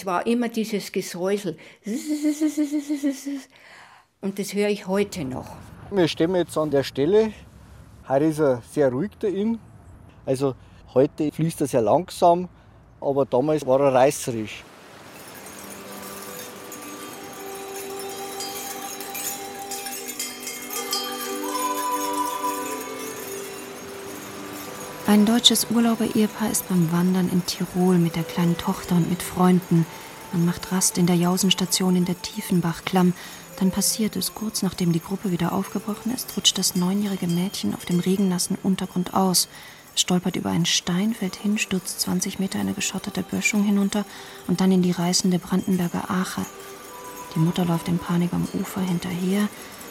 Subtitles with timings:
[0.00, 1.58] Das war immer dieses Gesäusel.
[4.22, 5.44] Und das höre ich heute noch.
[5.90, 7.34] Wir stehen jetzt an der Stelle.
[8.08, 9.58] Heute ist er sehr ruhig der Inn.
[10.24, 10.54] Also
[10.94, 12.48] heute fließt er sehr langsam,
[12.98, 14.64] aber damals war er reißerisch.
[25.10, 29.84] Ein deutsches Urlauber-Ehepaar ist beim Wandern in Tirol mit der kleinen Tochter und mit Freunden.
[30.32, 33.12] Man macht Rast in der Jausenstation in der Tiefenbachklamm.
[33.58, 37.84] Dann passiert es, kurz nachdem die Gruppe wieder aufgebrochen ist, rutscht das neunjährige Mädchen auf
[37.84, 39.48] dem regennassen Untergrund aus.
[39.96, 44.04] Es stolpert über einen Stein, fällt hin, stürzt 20 Meter eine geschotterte Böschung hinunter
[44.46, 46.46] und dann in die reißende Brandenberger Ache.
[47.34, 49.48] Die Mutter läuft in Panik am Ufer hinterher.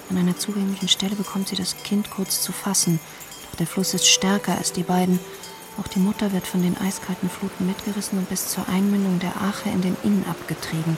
[0.09, 3.01] An einer zugänglichen Stelle bekommt sie das Kind kurz zu fassen.
[3.57, 5.19] Der Fluss ist stärker als die beiden.
[5.79, 9.69] Auch die Mutter wird von den eiskalten Fluten mitgerissen und bis zur Einmündung der Ache
[9.69, 10.97] in den Inn abgetrieben.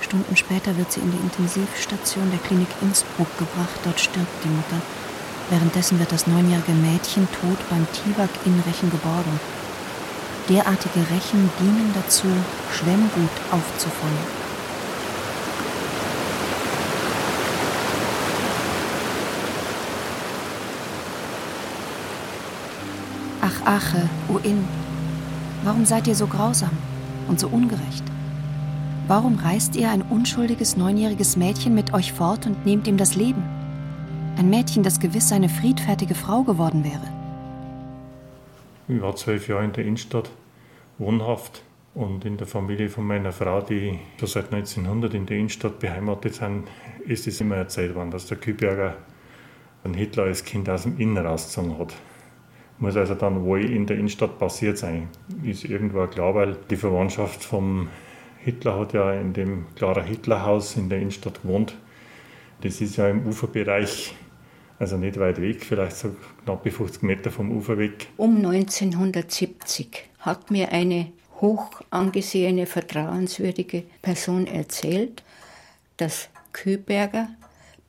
[0.00, 3.80] Stunden später wird sie in die Intensivstation der Klinik Innsbruck gebracht.
[3.84, 4.80] Dort stirbt die Mutter.
[5.50, 9.40] Währenddessen wird das neunjährige Mädchen tot beim Tiwak in Rechen geborgen.
[10.48, 12.26] Derartige Rechen dienen dazu,
[12.72, 14.39] Schwemmgut aufzufangen.
[23.64, 24.64] Ach, Ache, o Inn,
[25.64, 26.70] warum seid ihr so grausam
[27.28, 28.04] und so ungerecht?
[29.06, 33.42] Warum reißt ihr ein unschuldiges neunjähriges Mädchen mit euch fort und nehmt ihm das Leben?
[34.38, 37.02] Ein Mädchen, das gewiss eine friedfertige Frau geworden wäre.
[38.88, 40.30] Ich war zwölf Jahre in der Innenstadt
[40.98, 41.62] wohnhaft
[41.94, 46.34] und in der Familie von meiner Frau, die schon seit 1900 in der Innenstadt beheimatet
[46.34, 46.68] sind,
[47.06, 48.96] ist es immer erzählt worden, dass der Kühlberger
[49.84, 51.94] einen Hitler als Kind aus dem Innen rausgezogen hat.
[52.80, 55.08] Muss also dann wohl in der Innenstadt passiert sein.
[55.42, 57.88] Ist irgendwo klar, weil die Verwandtschaft vom
[58.38, 61.76] Hitler hat ja in dem Clara Hitlerhaus in der Innenstadt gewohnt.
[62.62, 64.14] Das ist ja im Uferbereich,
[64.78, 68.08] also nicht weit weg, vielleicht so knapp 50 Meter vom Ufer weg.
[68.16, 75.22] Um 1970 hat mir eine hoch angesehene, vertrauenswürdige Person erzählt,
[75.96, 77.28] dass Köberger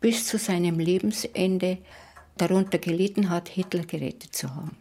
[0.02, 1.78] bis zu seinem Lebensende
[2.42, 4.76] darunter gelitten hat, Hitler gerettet zu haben.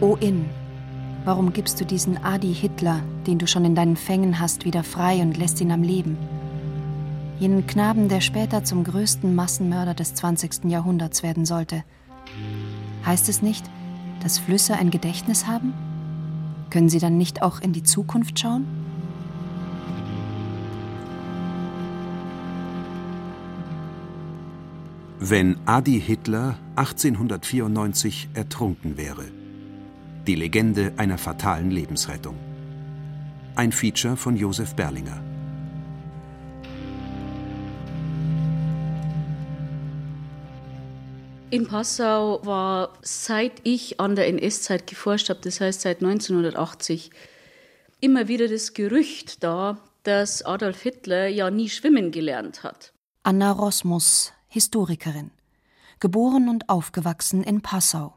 [0.00, 0.44] O Inn,
[1.24, 5.20] warum gibst du diesen Adi Hitler, den du schon in deinen Fängen hast, wieder frei
[5.20, 6.16] und lässt ihn am Leben?
[7.40, 10.64] Jenen Knaben, der später zum größten Massenmörder des 20.
[10.64, 11.82] Jahrhunderts werden sollte.
[13.04, 13.64] Heißt es nicht,
[14.22, 15.72] dass Flüsse ein Gedächtnis haben?
[16.70, 18.87] Können sie dann nicht auch in die Zukunft schauen?
[25.20, 29.24] Wenn Adi Hitler 1894 ertrunken wäre.
[30.28, 32.36] Die Legende einer fatalen Lebensrettung.
[33.56, 35.20] Ein Feature von Josef Berlinger.
[41.50, 47.10] In Passau war, seit ich an der NS-Zeit geforscht habe, das heißt seit 1980,
[47.98, 52.92] immer wieder das Gerücht da, dass Adolf Hitler ja nie schwimmen gelernt hat.
[53.24, 55.30] Anna Rosmus, Historikerin.
[56.00, 58.14] Geboren und aufgewachsen in Passau.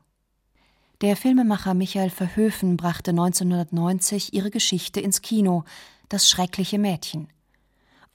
[1.02, 5.66] Der Filmemacher Michael Verhöfen brachte 1990 ihre Geschichte ins Kino,
[6.08, 7.28] Das schreckliche Mädchen.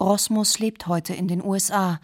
[0.00, 2.00] Rosmus lebt heute in den USA.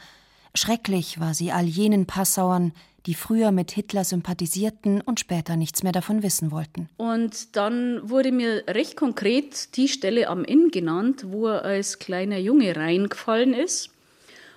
[0.55, 2.73] Schrecklich war sie all jenen Passauern,
[3.06, 6.91] die früher mit Hitler sympathisierten und später nichts mehr davon wissen wollten.
[6.99, 12.38] Und dann wurde mir recht konkret die Stelle am Inn genannt, wo er als kleiner
[12.38, 13.92] Junge reingefallen ist,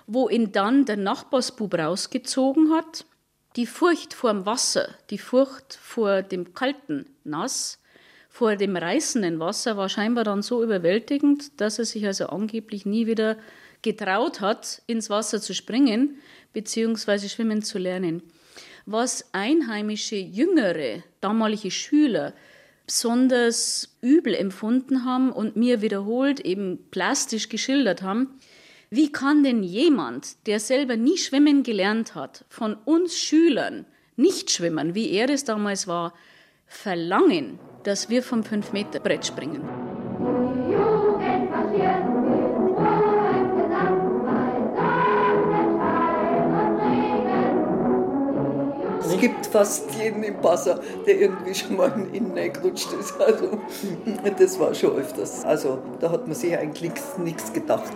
[0.07, 3.05] wo ihn dann der Nachbarsbub rausgezogen hat.
[3.55, 7.79] Die Furcht vor dem Wasser, die Furcht vor dem kalten Nass,
[8.29, 13.07] vor dem reißenden Wasser war scheinbar dann so überwältigend, dass er sich also angeblich nie
[13.07, 13.37] wieder
[13.81, 16.17] getraut hat, ins Wasser zu springen
[16.51, 17.29] bzw.
[17.29, 18.21] schwimmen zu lernen.
[18.85, 22.33] Was einheimische Jüngere, damalige Schüler,
[22.85, 28.37] besonders übel empfunden haben und mir wiederholt eben plastisch geschildert haben,
[28.89, 33.85] wie kann denn jemand, der selber nie schwimmen gelernt hat, von uns Schülern
[34.15, 36.13] nicht schwimmen, wie er es damals war,
[36.67, 39.94] verlangen, dass wir vom 5-Meter-Brett springen?
[49.05, 53.13] Es gibt fast jeden im Passer, der irgendwie schon mal in ihn reingerutscht ist.
[53.25, 53.59] Also,
[54.37, 55.43] das war schon öfters.
[55.45, 57.93] Also, da hat man sich eigentlich nichts gedacht.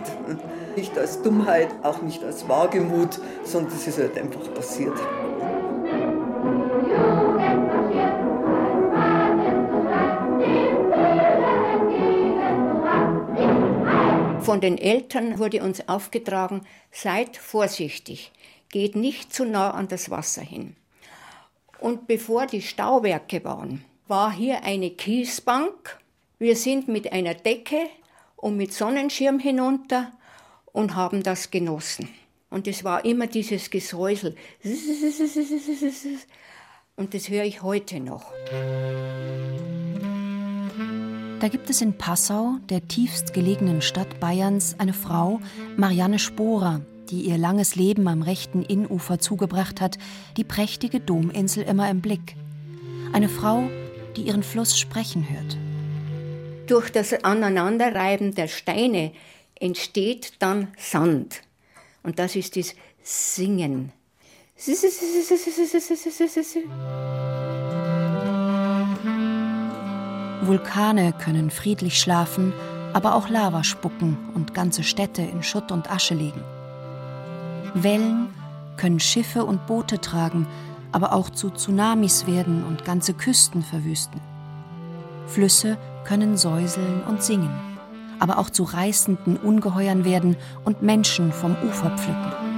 [0.76, 4.98] Nicht als Dummheit, auch nicht als Wagemut, sondern es ist halt einfach passiert.
[14.40, 18.32] Von den Eltern wurde uns aufgetragen, seid vorsichtig,
[18.70, 20.74] geht nicht zu nah an das Wasser hin.
[21.80, 25.98] Und bevor die Stauwerke waren, war hier eine Kiesbank.
[26.38, 27.86] Wir sind mit einer Decke
[28.36, 30.12] und mit Sonnenschirm hinunter
[30.72, 32.08] und haben das genossen.
[32.50, 34.36] Und es war immer dieses Gesäusel.
[36.96, 38.32] Und das höre ich heute noch.
[41.40, 45.40] Da gibt es in Passau, der tiefst gelegenen Stadt Bayerns, eine Frau,
[45.78, 49.98] Marianne Sporer, die ihr langes Leben am rechten Innufer zugebracht hat,
[50.36, 52.36] die prächtige Dominsel immer im Blick.
[53.12, 53.68] Eine Frau,
[54.16, 55.56] die ihren Fluss sprechen hört.
[56.68, 59.12] Durch das Aneinanderreiben der Steine
[59.58, 61.42] entsteht dann Sand.
[62.02, 63.92] Und das ist das Singen.
[70.42, 72.52] Vulkane können friedlich schlafen,
[72.92, 76.42] aber auch Lava spucken und ganze Städte in Schutt und Asche legen.
[77.74, 78.28] Wellen
[78.76, 80.46] können Schiffe und Boote tragen,
[80.92, 84.20] aber auch zu Tsunamis werden und ganze Küsten verwüsten.
[85.26, 87.50] Flüsse können säuseln und singen,
[88.18, 92.49] aber auch zu reißenden Ungeheuern werden und Menschen vom Ufer pflücken.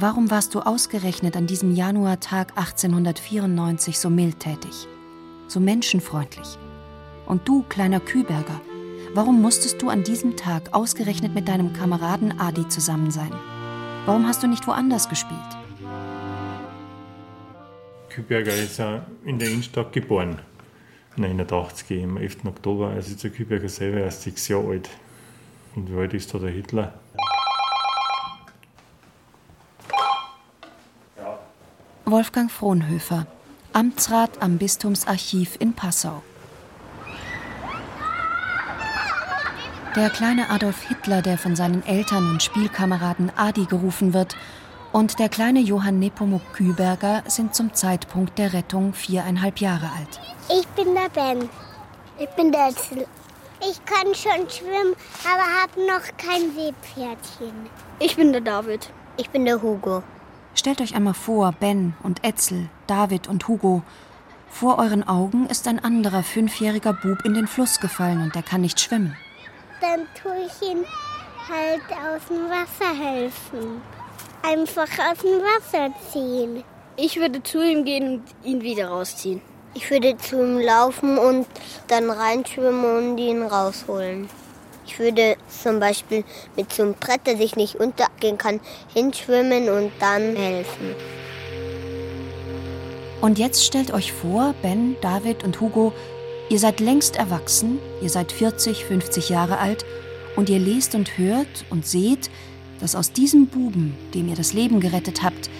[0.00, 4.86] Warum warst du ausgerechnet an diesem Januartag 1894 so mildtätig,
[5.48, 6.56] so menschenfreundlich?
[7.26, 8.60] Und du, kleiner Küberger,
[9.14, 13.32] warum musstest du an diesem Tag ausgerechnet mit deinem Kameraden Adi zusammen sein?
[14.06, 15.40] Warum hast du nicht woanders gespielt?
[18.08, 20.38] Küberger ist ja in der Innenstadt geboren,
[21.16, 22.44] 89 am 11.
[22.44, 22.90] Oktober.
[22.90, 24.90] Also ist Küberger selber erst sechs Jahre alt.
[25.74, 26.94] Und wie alt ist da der Hitler?
[32.10, 33.26] Wolfgang Frohnhöfer,
[33.74, 36.22] Amtsrat am Bistumsarchiv in Passau.
[39.94, 44.36] Der kleine Adolf Hitler, der von seinen Eltern und Spielkameraden Adi gerufen wird,
[44.90, 50.18] und der kleine Johann Nepomuk Küberger sind zum Zeitpunkt der Rettung viereinhalb Jahre alt.
[50.48, 51.50] Ich bin der Ben.
[52.18, 53.06] Ich bin der Etzel.
[53.60, 54.94] Ich kann schon schwimmen,
[55.24, 57.68] aber habe noch kein Seepferdchen.
[57.98, 58.88] Ich bin der David.
[59.18, 60.02] Ich bin der Hugo.
[60.58, 63.82] Stellt euch einmal vor, Ben und Etzel, David und Hugo.
[64.50, 68.62] Vor euren Augen ist ein anderer fünfjähriger Bub in den Fluss gefallen und er kann
[68.62, 69.16] nicht schwimmen.
[69.80, 70.84] Dann tue ich ihm
[71.48, 73.80] halt aus dem Wasser helfen.
[74.42, 76.64] Einfach aus dem Wasser ziehen.
[76.96, 79.40] Ich würde zu ihm gehen und ihn wieder rausziehen.
[79.74, 81.46] Ich würde zu ihm laufen und
[81.86, 84.28] dann reinschwimmen und ihn rausholen.
[84.88, 86.24] Ich würde zum Beispiel
[86.56, 88.58] mit so einem Brett, der sich nicht untergehen kann,
[88.92, 90.94] hinschwimmen und dann helfen.
[93.20, 95.92] Und jetzt stellt euch vor, Ben, David und Hugo,
[96.48, 99.84] ihr seid längst erwachsen, ihr seid 40, 50 Jahre alt
[100.36, 102.30] und ihr lest und hört und seht,
[102.80, 105.50] dass aus diesem Buben, dem ihr das Leben gerettet habt,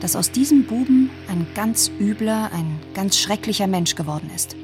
[0.00, 4.56] dass aus diesem Buben ein ganz übler, ein ganz schrecklicher Mensch geworden ist.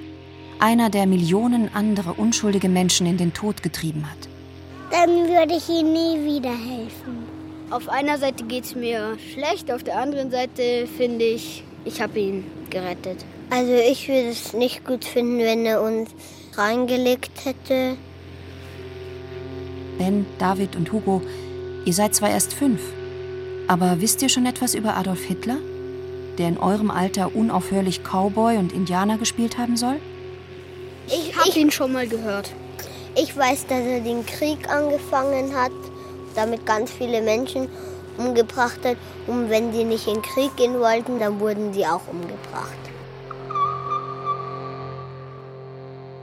[0.60, 4.28] Einer, der Millionen andere unschuldige Menschen in den Tod getrieben hat.
[4.90, 7.26] Dann würde ich ihm nie wieder helfen.
[7.70, 12.18] Auf einer Seite geht es mir schlecht, auf der anderen Seite finde ich, ich habe
[12.18, 13.24] ihn gerettet.
[13.50, 16.10] Also ich würde es nicht gut finden, wenn er uns
[16.56, 17.96] reingelegt hätte.
[19.98, 21.22] Ben, David und Hugo,
[21.84, 22.80] ihr seid zwar erst fünf,
[23.68, 25.58] aber wisst ihr schon etwas über Adolf Hitler,
[26.38, 30.00] der in eurem Alter unaufhörlich Cowboy und Indianer gespielt haben soll?
[31.10, 32.52] Ich habe ihn schon mal gehört.
[33.16, 35.72] Ich weiß, dass er den Krieg angefangen hat,
[36.34, 37.66] damit ganz viele Menschen
[38.18, 38.98] umgebracht hat.
[39.26, 42.76] Und wenn die nicht in den Krieg gehen wollten, dann wurden die auch umgebracht.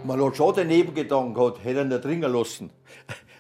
[0.04, 2.70] Man hat schon daneben gedacht gehabt, hätte ihn nicht dringen lassen.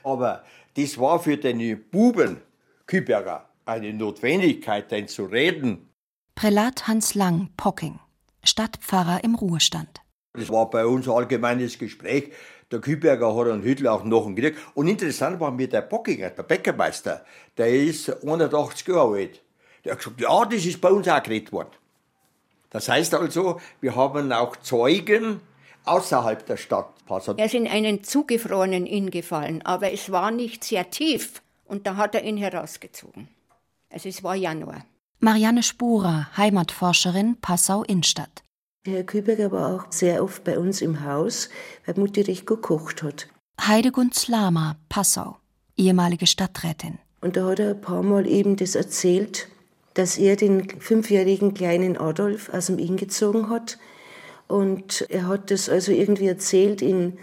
[0.03, 0.43] Aber
[0.75, 2.41] das war für den Buben
[2.87, 5.89] Küberger eine Notwendigkeit, denn zu reden.
[6.33, 7.99] Prälat Hans Lang, Pocking,
[8.43, 10.04] Stadtpfarrer im Ruhestand.
[10.35, 12.31] Das war bei uns ein allgemeines Gespräch.
[12.71, 14.57] Der Küberger hat einen Hitler auch noch gekriegt.
[14.73, 17.23] Und interessant war mir der Pockinger, der Bäckermeister,
[17.57, 19.41] der ist 81 Jahre alt.
[19.83, 21.69] Der hat gesagt, ja, das ist bei uns auch geredet worden.
[22.71, 25.39] Das heißt also, wir haben auch Zeugen,
[25.85, 27.35] außerhalb der Stadt Passau.
[27.37, 31.95] Er ist in einen zugefrorenen Inn gefallen, aber es war nicht sehr tief und da
[31.97, 33.29] hat er ihn herausgezogen.
[33.91, 34.85] Also es war Januar.
[35.19, 38.43] Marianne Spurer, Heimatforscherin Passau Innstadt.
[38.87, 41.49] Herr Küberger war auch sehr oft bei uns im Haus,
[41.85, 43.27] weil Mutti recht gekocht hat.
[43.59, 45.37] Heidegund Slama, Passau,
[45.75, 46.99] ehemalige Stadträtin.
[47.21, 49.47] Und da hat er ein paar Mal eben das erzählt,
[49.95, 53.79] dass er den fünfjährigen kleinen Adolf aus dem Inn gezogen hat
[54.47, 57.17] und er hat das also irgendwie erzählt in,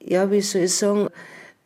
[0.00, 1.08] ja, wie soll ich sagen,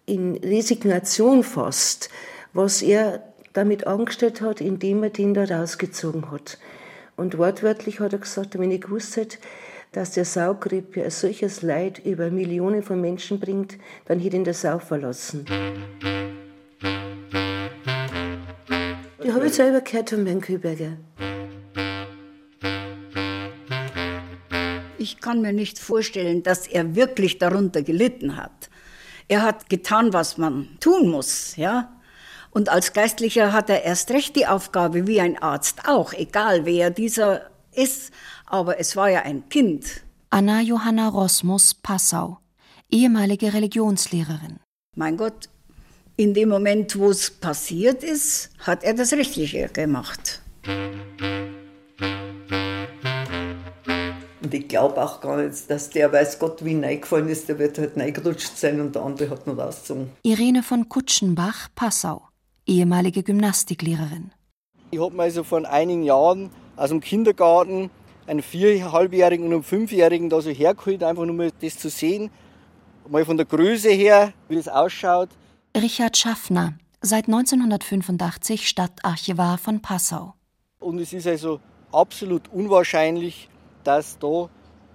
[0.07, 2.11] in Resignation fast,
[2.53, 3.23] was er
[3.53, 6.59] damit angestellt hat, indem er den da rausgezogen hat.
[7.17, 9.39] Und wortwörtlich hat er gesagt, wenn ich gewusst hätte,
[9.93, 14.53] dass der Saugrippe ein solches Leid über Millionen von Menschen bringt, dann hätte ihn der
[14.53, 15.47] Sau verlassen.
[19.25, 20.99] Die habe ich selber gehört von Herrn Küberger.
[24.99, 28.69] Ich kann mir nicht vorstellen, dass er wirklich darunter gelitten hat.
[29.29, 31.96] Er hat getan, was man tun muss, ja.
[32.57, 36.89] Und als Geistlicher hat er erst recht die Aufgabe, wie ein Arzt auch, egal wer
[36.89, 38.15] dieser ist.
[38.47, 39.85] Aber es war ja ein Kind.
[40.31, 42.39] Anna Johanna Rosmus, Passau,
[42.91, 44.61] ehemalige Religionslehrerin.
[44.95, 45.51] Mein Gott,
[46.17, 50.41] in dem Moment, wo es passiert ist, hat er das Rechtliche gemacht.
[54.43, 57.77] Und ich glaube auch gar nicht, dass der weiß Gott wie reingefallen ist, der wird
[57.77, 60.11] halt reingerutscht sein und der andere hat noch rausgezogen.
[60.23, 62.23] Irene von Kutschenbach, Passau,
[62.67, 64.33] ehemalige Gymnastiklehrerin.
[64.91, 67.91] Ich habe mir also vor einigen Jahren aus dem Kindergarten
[68.27, 72.31] einen viereinhalbjährigen und einen fünfjährigen da so hergeholt, einfach nur mal das zu sehen,
[73.09, 75.29] mal von der Größe her, wie das ausschaut.
[75.77, 80.35] Richard Schaffner, seit 1985 Stadtarchivar von Passau.
[80.81, 81.61] Und es ist also
[81.93, 83.49] absolut unwahrscheinlich,
[83.85, 84.49] dass da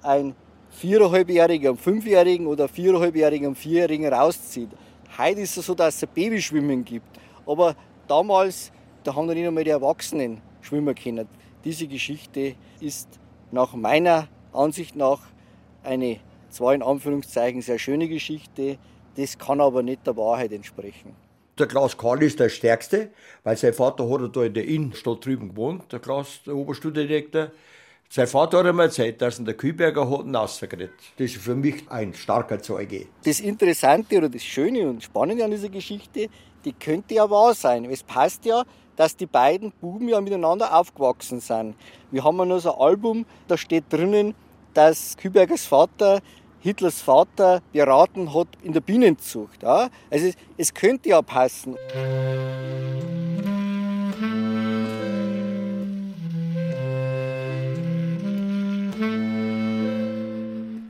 [0.03, 0.35] ein
[0.71, 4.69] viereinhalbjähriger einen fünfjährigen oder viereinhalbjährigen einen vierjährigen rauszieht.
[5.17, 7.20] Heute ist es so, dass es Babyschwimmen gibt.
[7.45, 7.75] Aber
[8.07, 8.71] damals,
[9.03, 11.27] da haben noch nicht einmal die Erwachsenen schwimmen können.
[11.63, 13.19] Diese Geschichte ist
[13.51, 15.19] nach meiner Ansicht nach
[15.83, 16.19] eine
[16.49, 18.77] zwar in Anführungszeichen sehr schöne Geschichte,
[19.15, 21.15] das kann aber nicht der Wahrheit entsprechen.
[21.57, 23.09] Der Klaus Karl ist der Stärkste,
[23.43, 27.51] weil sein Vater hat da in der Innenstadt drüben gewohnt, der Klaus, der Oberstudentdirektor.
[28.09, 30.93] Sein Vater hat einmal erzählt, dass ihn der Kühlberger hat ihn rausgekriegt.
[31.17, 33.07] Das ist für mich ein starker Zeuge.
[33.23, 36.29] Das Interessante oder das Schöne und Spannende an dieser Geschichte,
[36.65, 37.85] die könnte ja wahr sein.
[37.85, 38.63] Es passt ja,
[38.95, 41.75] dass die beiden Buben ja miteinander aufgewachsen sind.
[42.11, 44.35] Wir haben ja noch so ein Album, da steht drinnen,
[44.73, 46.21] dass Kühlbergers Vater
[46.61, 49.63] Hitlers Vater beraten hat in der Bienenzucht.
[49.63, 49.89] Ja?
[50.11, 51.75] Also es, es könnte ja passen.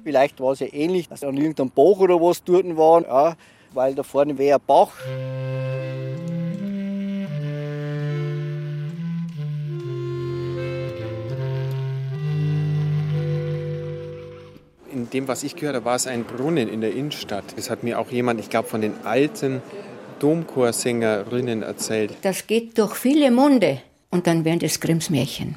[0.04, 3.36] Vielleicht war es ja ähnlich, dass an irgendeinem Bach oder was dort waren, ja,
[3.74, 4.92] weil da vorne wäre ein Bach.
[14.92, 17.46] In dem, was ich gehört habe, war es ein Brunnen in der Innenstadt.
[17.56, 19.62] Das hat mir auch jemand, ich glaube, von den alten
[20.20, 22.14] Domchorsängerinnen erzählt.
[22.22, 25.56] Das geht durch viele Munde und dann werden das Grimms Märchen.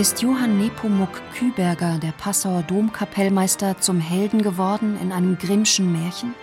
[0.00, 6.34] Ist Johann Nepomuk Küberger, der Passauer Domkapellmeister, zum Helden geworden in einem Grimmschen Märchen?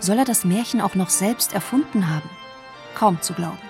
[0.00, 2.28] Soll er das Märchen auch noch selbst erfunden haben?
[2.96, 3.60] Kaum zu glauben.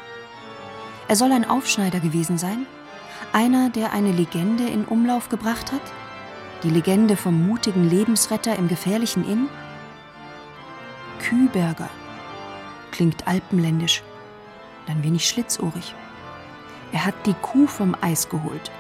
[1.09, 2.65] Er soll ein Aufschneider gewesen sein?
[3.35, 5.93] Einer, der eine Legende in Umlauf gebracht hat?
[6.63, 9.51] Die Legende vom mutigen Lebensretter im gefährlichen Inn?
[11.19, 11.91] Küberger.
[12.93, 14.03] Klingt alpenländisch,
[14.87, 15.95] dann wenig schlitzohrig.
[16.93, 18.71] Er hat die Kuh vom Eis geholt,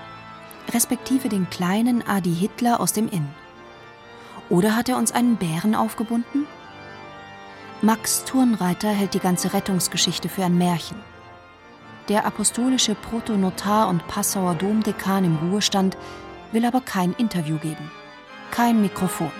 [0.72, 3.28] respektive den kleinen Adi Hitler aus dem Inn.
[4.48, 6.46] Oder hat er uns einen Bären aufgebunden?
[7.82, 10.96] Max Turnreiter hält die ganze Rettungsgeschichte für ein Märchen.
[12.08, 15.96] Der apostolische Protonotar und Passauer Domdekan im Ruhestand
[16.52, 17.90] will aber kein Interview geben.
[18.50, 19.32] Kein Mikrofon.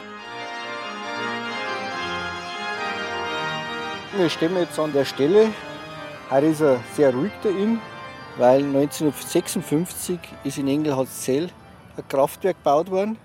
[4.16, 5.52] Wir stehen jetzt an der Stelle.
[6.30, 7.80] Heute ist er sehr ruhig da in,
[8.38, 11.48] weil 1956 ist in Engelhardt-Zell
[11.96, 13.18] ein Kraftwerk gebaut worden.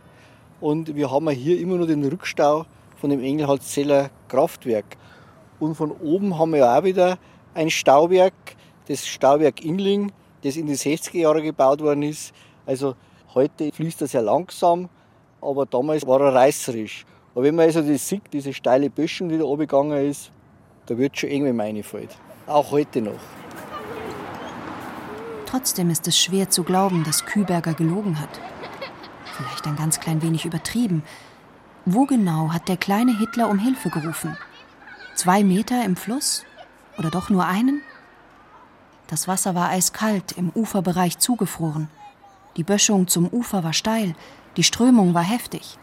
[0.59, 2.65] Und wir haben hier immer noch den Rückstau
[2.95, 4.97] von dem Engelhardt-Zeller Kraftwerk.
[5.59, 7.17] Und von oben haben wir auch wieder
[7.53, 8.33] ein Stauwerk,
[8.87, 10.11] das Stauwerk Inling,
[10.43, 12.33] das in die 60er Jahre gebaut worden ist.
[12.65, 12.95] Also
[13.33, 14.89] heute fließt er sehr langsam,
[15.41, 17.05] aber damals war er reißerisch.
[17.33, 20.31] Aber wenn man also das sieht, diese steile Böschung, die da oben gegangen ist,
[20.85, 22.17] da wird schon irgendwie meine fällt.
[22.47, 23.40] Auch heute noch.
[25.51, 28.39] Trotzdem ist es schwer zu glauben, dass Küberger gelogen hat.
[29.35, 31.03] Vielleicht ein ganz klein wenig übertrieben.
[31.83, 34.37] Wo genau hat der kleine Hitler um Hilfe gerufen?
[35.13, 36.45] Zwei Meter im Fluss?
[36.97, 37.81] Oder doch nur einen?
[39.07, 41.89] Das Wasser war eiskalt, im Uferbereich zugefroren.
[42.55, 44.15] Die Böschung zum Ufer war steil,
[44.55, 45.77] die Strömung war heftig.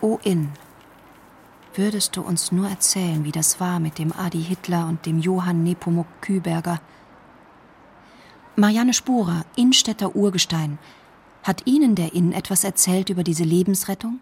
[0.00, 0.50] O Inn,
[1.74, 5.64] würdest du uns nur erzählen, wie das war mit dem Adi Hitler und dem Johann
[5.64, 6.80] Nepomuk Küberger?
[8.56, 10.78] Marianne Sporer, Innstädter Urgestein,
[11.42, 14.20] hat Ihnen der Inn etwas erzählt über diese Lebensrettung?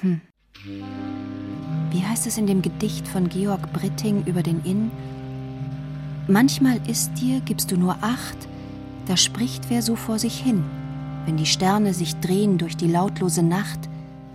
[0.00, 0.20] Hm.
[1.90, 4.92] Wie heißt es in dem Gedicht von Georg Britting über den Inn?
[6.28, 8.48] Manchmal ist dir, gibst du nur Acht,
[9.06, 10.64] da spricht wer so vor sich hin.
[11.26, 13.80] Wenn die Sterne sich drehen durch die lautlose Nacht,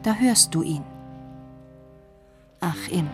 [0.03, 0.83] da hörst du ihn.
[2.59, 3.07] Ach, Inn,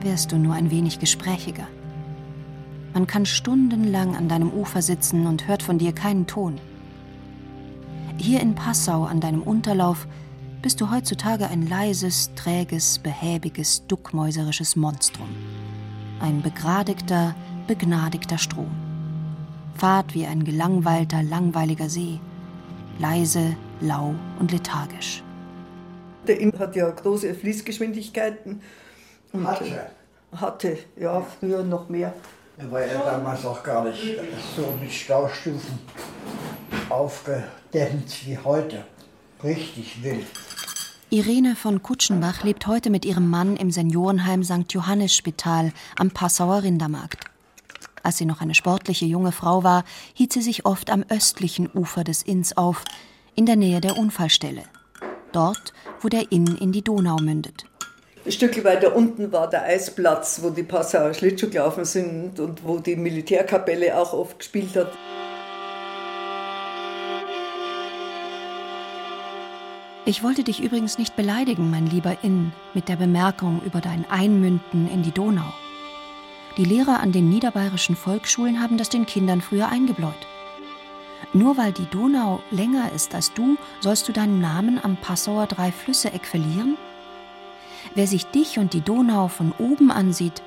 [0.00, 1.68] wärst du nur ein wenig gesprächiger.
[2.94, 6.60] Man kann stundenlang an deinem Ufer sitzen und hört von dir keinen Ton.
[8.18, 10.06] Hier in Passau an deinem Unterlauf
[10.60, 15.28] bist du heutzutage ein leises, träges, behäbiges, duckmäuserisches Monstrum.
[16.20, 17.34] Ein begradigter,
[17.66, 18.70] begnadigter Strom.
[19.74, 22.20] Fahrt wie ein gelangweilter, langweiliger See.
[22.98, 25.22] Leise, lau und lethargisch.
[26.28, 28.60] Der Inn hat ja große Fließgeschwindigkeiten.
[29.32, 29.90] Und hatte.
[30.32, 32.12] Hatte, ja, früher noch mehr.
[32.58, 34.18] War ja damals auch gar nicht
[34.56, 35.78] so mit Staustufen
[36.88, 38.84] aufgedämmt wie heute.
[39.42, 40.26] Richtig wild.
[41.10, 44.72] Irene von Kutschenbach lebt heute mit ihrem Mann im Seniorenheim St.
[44.72, 47.24] Johannes Spital am Passauer Rindermarkt.
[48.02, 49.84] Als sie noch eine sportliche junge Frau war,
[50.14, 52.84] hielt sie sich oft am östlichen Ufer des Inns auf,
[53.34, 54.62] in der Nähe der Unfallstelle.
[55.32, 57.64] Dort, wo der Inn in die Donau mündet.
[58.24, 62.78] Ein Stück weiter unten war der Eisplatz, wo die Passauer Schlittschuh gelaufen sind und wo
[62.78, 64.92] die Militärkapelle auch oft gespielt hat.
[70.04, 74.88] Ich wollte dich übrigens nicht beleidigen, mein lieber Inn, mit der Bemerkung über dein Einmünden
[74.88, 75.52] in die Donau.
[76.56, 80.12] Die Lehrer an den niederbayerischen Volksschulen haben das den Kindern früher eingebläut.
[81.32, 86.26] Nur weil die Donau länger ist als du, sollst du deinen Namen am Passauer Drei-Flüsse-Eck
[86.26, 86.76] verlieren?
[87.94, 90.42] Wer sich dich und die Donau von oben ansieht,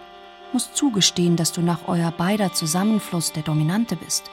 [0.51, 4.31] muss zugestehen, dass du nach euer beider Zusammenfluss der Dominante bist.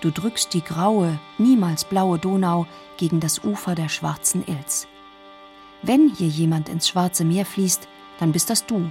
[0.00, 2.66] Du drückst die graue, niemals blaue Donau
[2.98, 4.86] gegen das Ufer der schwarzen Ilz.
[5.82, 7.88] Wenn hier jemand ins Schwarze Meer fließt,
[8.18, 8.90] dann bist das du.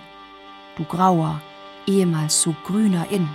[0.78, 1.42] Du grauer,
[1.86, 3.28] ehemals so grüner Inn.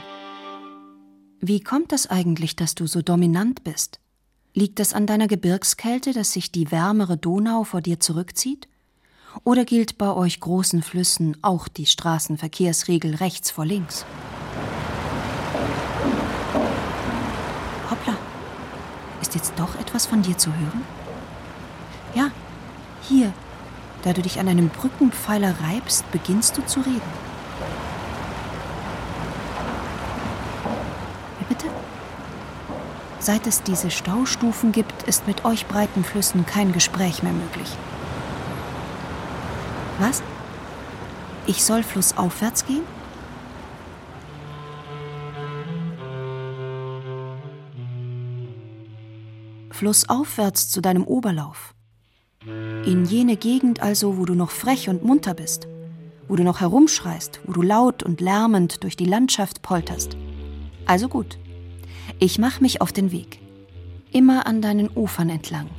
[1.41, 4.01] Wie kommt das eigentlich, dass du so dominant bist?
[4.55, 8.69] Liegt es an deiner Gebirgskälte, dass sich die wärmere Donau vor dir zurückzieht?
[9.45, 14.05] Oder gilt bei euch großen Flüssen auch die Straßenverkehrsregel rechts vor links?
[17.91, 18.15] Hoppla,
[19.21, 20.83] ist jetzt doch etwas von dir zu hören?
[22.15, 22.31] Ja,
[23.09, 23.33] hier,
[24.03, 27.01] da du dich an einem Brückenpfeiler reibst, beginnst du zu reden.
[31.39, 31.67] Wie bitte?
[33.19, 37.69] Seit es diese Staustufen gibt, ist mit euch breiten Flüssen kein Gespräch mehr möglich.
[40.03, 40.21] Was?
[41.47, 42.83] Ich soll flussaufwärts gehen?
[49.71, 51.75] Flussaufwärts zu deinem Oberlauf.
[52.85, 55.69] In jene Gegend also, wo du noch frech und munter bist,
[56.27, 60.17] wo du noch herumschreist, wo du laut und lärmend durch die Landschaft polterst.
[60.85, 61.39] Also gut,
[62.19, 63.41] ich mach mich auf den Weg.
[64.11, 65.71] Immer an deinen Ufern entlang.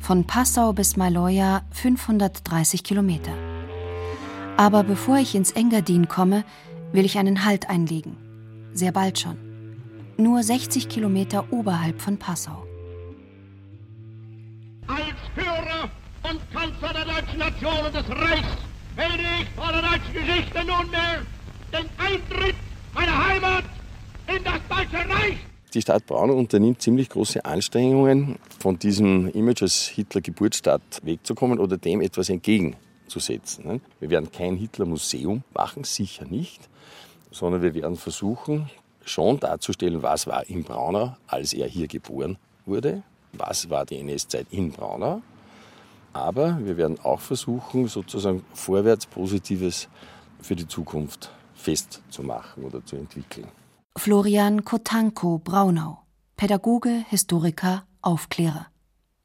[0.00, 3.32] Von Passau bis Maloja 530 Kilometer.
[4.56, 6.44] Aber bevor ich ins Engadin komme,
[6.92, 8.16] will ich einen Halt einlegen.
[8.72, 9.36] Sehr bald schon.
[10.16, 12.64] Nur 60 Kilometer oberhalb von Passau.
[14.86, 15.00] Als
[15.34, 15.90] Führer
[16.30, 18.56] und Kanzler der deutschen Nation und des Reichs
[18.94, 21.22] werde ich vor der deutschen Geschichte nunmehr
[21.72, 22.54] den Eintritt
[22.94, 23.64] meiner Heimat
[24.28, 25.36] in das Deutsche Reich.
[25.74, 32.00] Die Stadt Braunau unternimmt ziemlich große Anstrengungen, von diesem Image als Hitler-Geburtsstadt wegzukommen oder dem
[32.00, 32.28] etwas
[33.14, 33.80] entgegenzusetzen.
[34.00, 36.68] Wir werden kein Hitler-Museum machen, sicher nicht,
[37.30, 38.70] sondern wir werden versuchen,
[39.04, 44.46] schon darzustellen, was war in Braunau, als er hier geboren wurde, was war die NS-Zeit
[44.50, 45.20] in Braunau.
[46.12, 49.88] Aber wir werden auch versuchen, sozusagen vorwärts Positives
[50.40, 53.48] für die Zukunft festzumachen oder zu entwickeln.
[53.96, 56.00] Florian Kotanko, Braunau.
[56.36, 58.66] Pädagoge, Historiker, Aufklärer.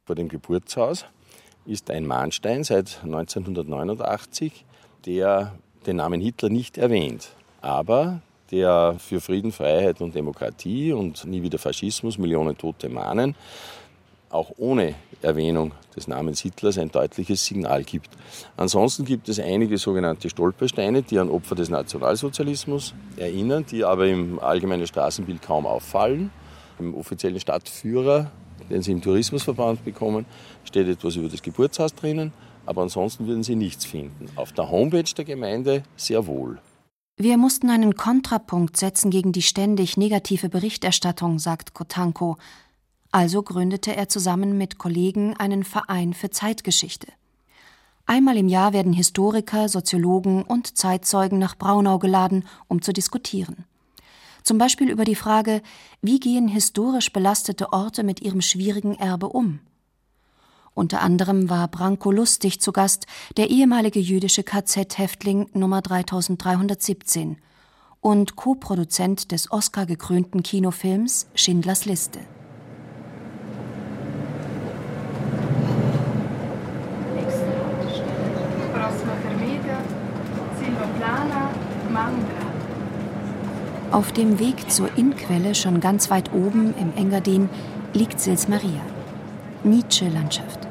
[0.06, 1.06] Vor dem Geburtshaus
[1.70, 4.66] ist ein Mahnstein seit 1989,
[5.06, 5.54] der
[5.86, 7.30] den Namen Hitler nicht erwähnt,
[7.62, 13.36] aber der für Frieden, Freiheit und Demokratie und nie wieder Faschismus Millionen Tote mahnen
[14.30, 18.10] auch ohne Erwähnung des Namens Hitlers ein deutliches Signal gibt.
[18.58, 24.40] Ansonsten gibt es einige sogenannte Stolpersteine, die an Opfer des Nationalsozialismus erinnern, die aber im
[24.40, 26.32] allgemeinen Straßenbild kaum auffallen.
[26.78, 28.32] Im offiziellen Stadtführer,
[28.70, 30.26] den Sie im Tourismusverband bekommen,
[30.70, 32.32] steht etwas über das Geburtshaus drinnen,
[32.66, 34.28] aber ansonsten würden Sie nichts finden.
[34.36, 36.60] Auf der Homepage der Gemeinde sehr wohl.
[37.18, 42.38] Wir mussten einen Kontrapunkt setzen gegen die ständig negative Berichterstattung, sagt Kotanko.
[43.12, 47.08] Also gründete er zusammen mit Kollegen einen Verein für Zeitgeschichte.
[48.06, 53.66] Einmal im Jahr werden Historiker, Soziologen und Zeitzeugen nach Braunau geladen, um zu diskutieren.
[54.44, 55.62] Zum Beispiel über die Frage,
[56.02, 59.60] wie gehen historisch belastete Orte mit ihrem schwierigen Erbe um?
[60.80, 67.36] Unter anderem war Branko Lustig zu Gast, der ehemalige jüdische KZ-Häftling Nummer 3317
[68.00, 72.20] und Co-Produzent des Oscar-gekrönten Kinofilms Schindlers Liste.
[83.92, 87.50] Auf dem Weg zur Innquelle, schon ganz weit oben im Engadin,
[87.92, 88.80] liegt Sils Maria.
[89.66, 90.69] Nietzsche-Landschaft.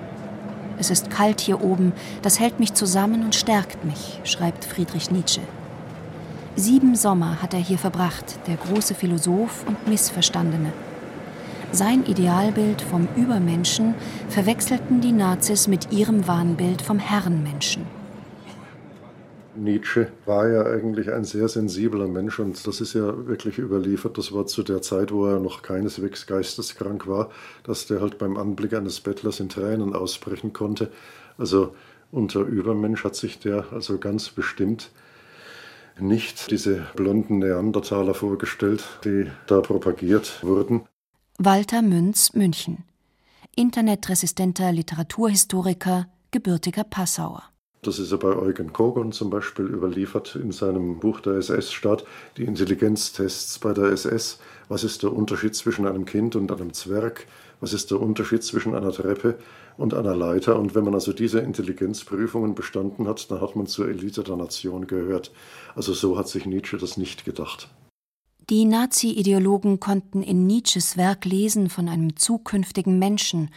[0.79, 5.41] Es ist kalt hier oben, das hält mich zusammen und stärkt mich, schreibt Friedrich Nietzsche.
[6.55, 10.73] Sieben Sommer hat er hier verbracht, der große Philosoph und Missverstandene.
[11.71, 13.95] Sein Idealbild vom Übermenschen
[14.29, 17.98] verwechselten die Nazis mit ihrem Wahnbild vom Herrenmenschen.
[19.62, 24.18] Nietzsche war ja eigentlich ein sehr sensibler Mensch und das ist ja wirklich überliefert.
[24.18, 27.31] Das war zu der Zeit, wo er noch keineswegs geisteskrank war,
[27.64, 30.90] dass der halt beim Anblick eines Bettlers in Tränen ausbrechen konnte.
[31.37, 31.75] Also
[32.11, 34.90] unter Übermensch hat sich der also ganz bestimmt
[36.01, 40.87] nicht diese blonden Neandertaler vorgestellt, die da propagiert wurden.
[41.38, 42.85] Walter Münz, München.
[43.57, 47.42] Internetresistenter Literaturhistoriker, gebürtiger Passauer.
[47.83, 52.05] Das ist ja bei Eugen Kogon zum Beispiel überliefert in seinem Buch Der SS-Staat,
[52.37, 54.41] die Intelligenztests bei der SS.
[54.69, 57.27] Was ist der Unterschied zwischen einem Kind und einem Zwerg?
[57.61, 59.38] Was ist der Unterschied zwischen einer Treppe
[59.77, 60.59] und einer Leiter?
[60.59, 64.88] Und wenn man also diese Intelligenzprüfungen bestanden hat, dann hat man zur Elite der Nation
[64.88, 65.33] gehört.
[65.77, 67.69] Also so hat sich Nietzsche das nicht gedacht.
[68.51, 73.51] Die Nazi-Ideologen konnten in Nietzsches Werk lesen von einem zukünftigen Menschen,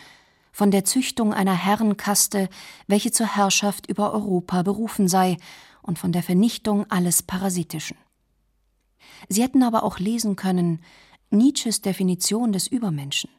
[0.51, 2.49] von der Züchtung einer Herrenkaste,
[2.87, 5.37] welche zur Herrschaft über Europa berufen sei,
[5.83, 7.97] und von der Vernichtung alles Parasitischen.
[9.29, 10.81] Sie hätten aber auch lesen können
[11.31, 13.31] Nietzsches Definition des Übermenschen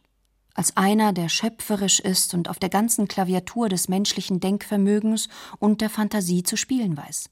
[0.55, 5.91] als einer, der schöpferisch ist und auf der ganzen Klaviatur des menschlichen Denkvermögens und der
[5.91, 7.31] Fantasie zu spielen weiß.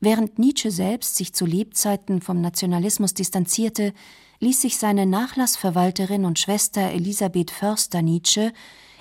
[0.00, 3.94] Während Nietzsche selbst sich zu Lebzeiten vom Nationalismus distanzierte,
[4.40, 8.52] ließ sich seine Nachlassverwalterin und Schwester Elisabeth Förster-Nietzsche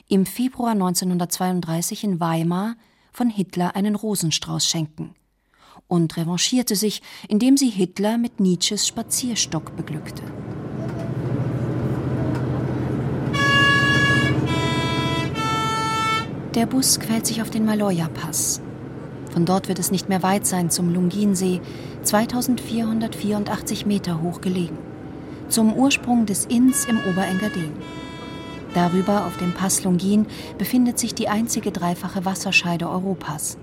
[0.07, 2.75] im Februar 1932 in Weimar
[3.11, 5.13] von Hitler einen Rosenstrauß schenken
[5.87, 10.23] und revanchierte sich, indem sie Hitler mit Nietzsches Spazierstock beglückte.
[16.55, 18.61] Der Bus quält sich auf den Maloja-Pass.
[19.31, 21.61] Von dort wird es nicht mehr weit sein zum Lunginsee,
[22.01, 24.86] 2484 Meter hoch gelegen
[25.49, 27.71] zum Ursprung des Inns im Oberengadin.
[28.73, 30.25] Darüber auf dem Pass Longin
[30.57, 33.57] befindet sich die einzige dreifache Wasserscheide Europas.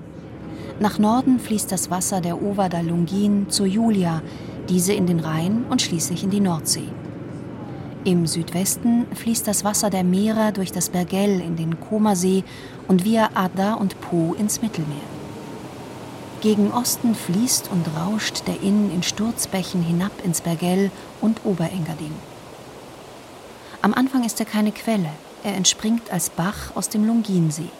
[0.80, 4.22] Nach Norden fließt das Wasser der Ovada Longin zur Julia,
[4.68, 6.88] diese in den Rhein und schließlich in die Nordsee.
[8.04, 12.44] Im Südwesten fließt das Wasser der Meere durch das Bergell in den Comersee
[12.88, 15.13] und via Adda und Po ins Mittelmeer.
[16.44, 20.90] Gegen Osten fließt und rauscht der Inn in Sturzbächen hinab ins Bergell
[21.22, 22.14] und Oberengadin.
[23.80, 25.08] Am Anfang ist er keine Quelle,
[25.42, 27.70] er entspringt als Bach aus dem Lunginsee.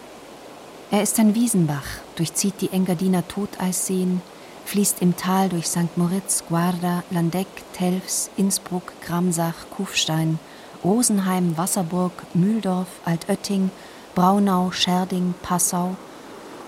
[0.90, 1.84] Er ist ein Wiesenbach,
[2.16, 4.22] durchzieht die Engadiner Toteisseen,
[4.64, 5.98] fließt im Tal durch St.
[5.98, 10.38] Moritz, Guarda, Landeck, Telfs, Innsbruck, Gramsach, Kufstein,
[10.82, 13.70] Rosenheim, Wasserburg, Mühldorf, Altötting,
[14.14, 15.96] Braunau, Scherding, Passau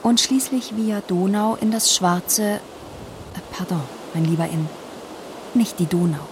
[0.03, 2.43] und schließlich via Donau in das schwarze.
[2.43, 3.83] Äh, pardon,
[4.15, 4.69] mein lieber Inn.
[5.55, 6.27] Nicht die Donau.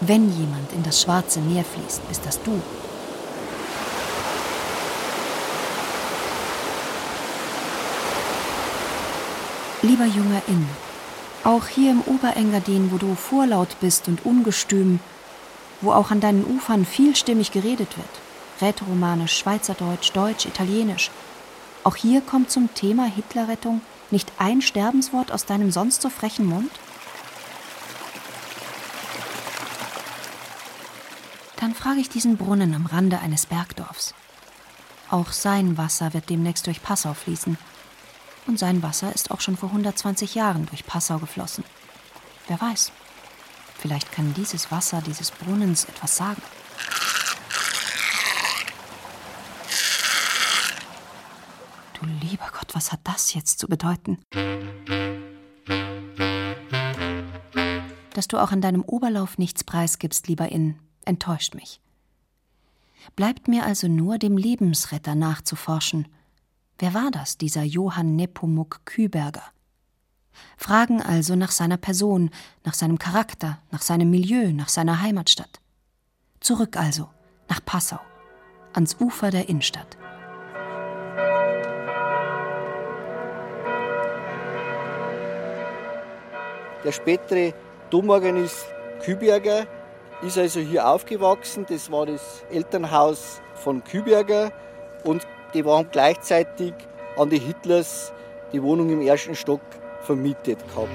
[0.00, 2.60] Wenn jemand in das schwarze Meer fließt, bist das du.
[9.82, 10.66] Lieber junger Inn,
[11.44, 14.98] auch hier im Oberengadin, wo du vorlaut bist und ungestüm,
[15.80, 18.08] wo auch an deinen Ufern vielstimmig geredet wird,
[18.60, 21.10] rätoromanisch, Schweizerdeutsch, Deutsch, Italienisch,
[21.86, 26.70] auch hier kommt zum Thema Hitlerrettung nicht ein Sterbenswort aus deinem sonst so frechen Mund?
[31.60, 34.14] Dann frage ich diesen Brunnen am Rande eines Bergdorfs.
[35.10, 37.56] Auch sein Wasser wird demnächst durch Passau fließen
[38.48, 41.62] und sein Wasser ist auch schon vor 120 Jahren durch Passau geflossen.
[42.48, 42.90] Wer weiß,
[43.78, 46.42] vielleicht kann dieses Wasser dieses Brunnens etwas sagen.
[52.20, 54.18] Lieber Gott, was hat das jetzt zu bedeuten?
[58.14, 61.80] Dass du auch an deinem Oberlauf nichts preisgibst, lieber Inn, enttäuscht mich.
[63.14, 66.08] Bleibt mir also nur, dem Lebensretter nachzuforschen
[66.78, 69.42] Wer war das, dieser Johann Nepomuk Küberger?
[70.58, 72.30] Fragen also nach seiner Person,
[72.64, 75.60] nach seinem Charakter, nach seinem Milieu, nach seiner Heimatstadt.
[76.40, 77.08] Zurück also,
[77.48, 78.00] nach Passau,
[78.74, 79.96] ans Ufer der Innenstadt.
[86.86, 87.52] Der spätere
[87.90, 88.64] Domorganist
[89.02, 89.66] Küberger
[90.22, 91.66] ist also hier aufgewachsen.
[91.68, 94.52] Das war das Elternhaus von Küberger
[95.02, 96.74] und die waren gleichzeitig
[97.16, 98.12] an die Hitlers
[98.52, 99.62] die Wohnung im ersten Stock
[100.02, 100.90] vermietet gehabt.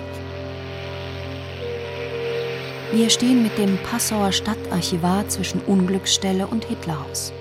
[2.93, 7.33] Wir stehen mit dem Passauer Stadtarchivar zwischen Unglücksstelle und Hitlerhaus.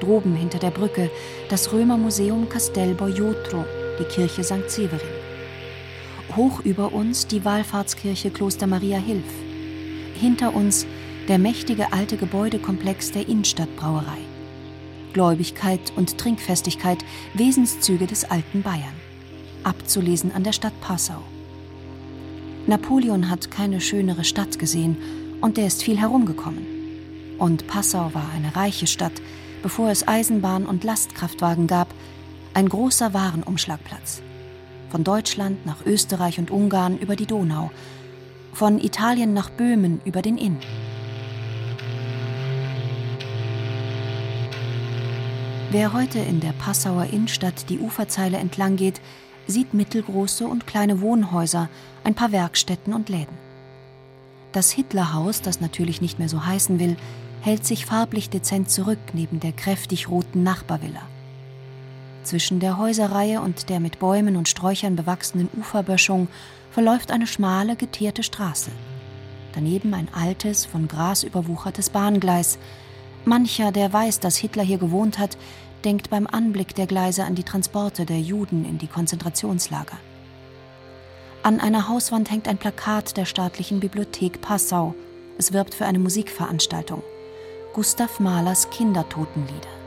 [0.00, 1.10] Droben hinter der Brücke
[1.50, 3.66] das Römermuseum Castel Boiotro,
[3.98, 4.70] die Kirche St.
[4.70, 5.21] Severin.
[6.36, 9.24] Hoch über uns die Wallfahrtskirche Kloster Maria Hilf.
[10.14, 10.86] Hinter uns
[11.28, 14.18] der mächtige alte Gebäudekomplex der Innenstadtbrauerei.
[15.12, 18.94] Gläubigkeit und Trinkfestigkeit Wesenszüge des alten Bayern.
[19.62, 21.22] Abzulesen an der Stadt Passau.
[22.66, 24.96] Napoleon hat keine schönere Stadt gesehen
[25.42, 26.66] und er ist viel herumgekommen.
[27.38, 29.20] Und Passau war eine reiche Stadt,
[29.62, 31.92] bevor es Eisenbahn und Lastkraftwagen gab,
[32.54, 34.22] ein großer Warenumschlagplatz.
[34.92, 37.70] Von Deutschland nach Österreich und Ungarn über die Donau,
[38.52, 40.58] von Italien nach Böhmen über den Inn.
[45.70, 49.00] Wer heute in der Passauer Innenstadt die Uferzeile entlang geht,
[49.46, 51.70] sieht mittelgroße und kleine Wohnhäuser,
[52.04, 53.38] ein paar Werkstätten und Läden.
[54.52, 56.98] Das Hitlerhaus, das natürlich nicht mehr so heißen will,
[57.40, 61.00] hält sich farblich dezent zurück neben der kräftig roten Nachbarvilla.
[62.22, 66.28] Zwischen der Häuserreihe und der mit Bäumen und Sträuchern bewachsenen Uferböschung
[66.70, 68.70] verläuft eine schmale, geteerte Straße.
[69.54, 72.58] Daneben ein altes, von Gras überwuchertes Bahngleis,
[73.24, 75.36] Mancher, der weiß, dass Hitler hier gewohnt hat,
[75.84, 79.98] denkt beim Anblick der Gleise an die Transporte der Juden in die Konzentrationslager.
[81.42, 84.94] An einer Hauswand hängt ein Plakat der staatlichen Bibliothek Passau.
[85.38, 87.02] Es wirbt für eine Musikveranstaltung.
[87.74, 89.81] Gustav Mahlers Kindertotenlieder.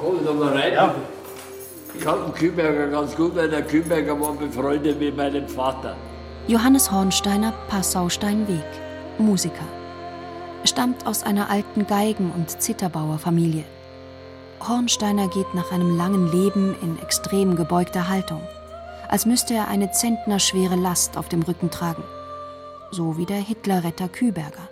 [0.00, 0.72] Ja, komm doch mal rein.
[0.72, 0.94] Ja.
[1.94, 5.96] Ich kannte Kühlberger ganz gut, weil der Kühlberger war befreundet mit meinem Vater.
[6.46, 8.64] Johannes Hornsteiner, Passau-Steinweg,
[9.18, 9.66] Musiker.
[10.64, 13.64] Stammt aus einer alten Geigen- und Zitterbauerfamilie.
[14.66, 18.42] Hornsteiner geht nach einem langen Leben in extrem gebeugter Haltung,
[19.08, 22.04] als müsste er eine zentnerschwere Last auf dem Rücken tragen.
[22.90, 24.68] So wie der Hitlerretter Kühlberger.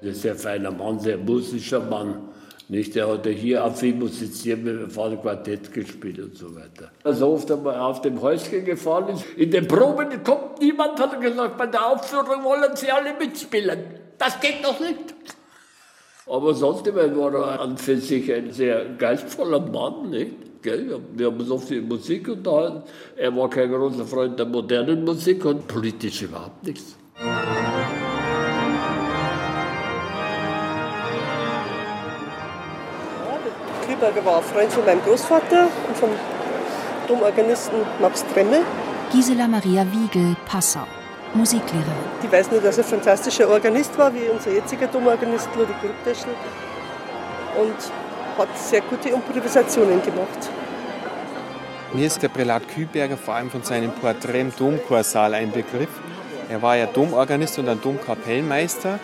[0.00, 2.28] Das ist ein feiner Mann, sehr musischer Mann.
[2.68, 6.90] Nicht, der hat ja hier viel musiziert mit dem Vater Quartett gespielt und so weiter.
[7.04, 9.24] Also oft einmal auf dem Häuschen gefahren ist.
[9.36, 13.78] In den Proben kommt niemand, hat er gesagt, bei der Aufführung wollen sie alle mitspielen.
[14.18, 15.14] Das geht doch nicht.
[16.26, 20.32] Aber sonst war er an für sich ein sehr geistvoller Mann, nicht?
[20.62, 22.82] Wir haben oft über Musik unterhalten.
[23.14, 26.96] Er war kein großer Freund der modernen Musik und politisch überhaupt nichts.
[33.96, 36.10] Kühlberger war Freund von meinem Großvater und vom
[37.08, 38.62] Domorganisten Max Tremmel.
[39.10, 40.86] Gisela Maria Wiegel, Passau.
[41.32, 41.86] Musiklehrerin.
[42.22, 46.34] Ich weiß nur, dass er ein fantastischer Organist war, wie unser jetziger Domorganist Ludwig Grubdeschel.
[47.58, 50.50] Und hat sehr gute Improvisationen gemacht.
[51.94, 55.88] Mir ist der Prälat Kühlberger vor allem von seinem Porträt im Domchorsaal ein Begriff.
[56.50, 58.98] Er war ja Domorganist und ein Domkapellmeister.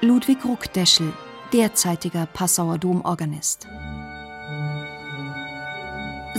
[0.00, 1.12] Ludwig Ruckdeschel,
[1.52, 3.66] derzeitiger Passauer Domorganist.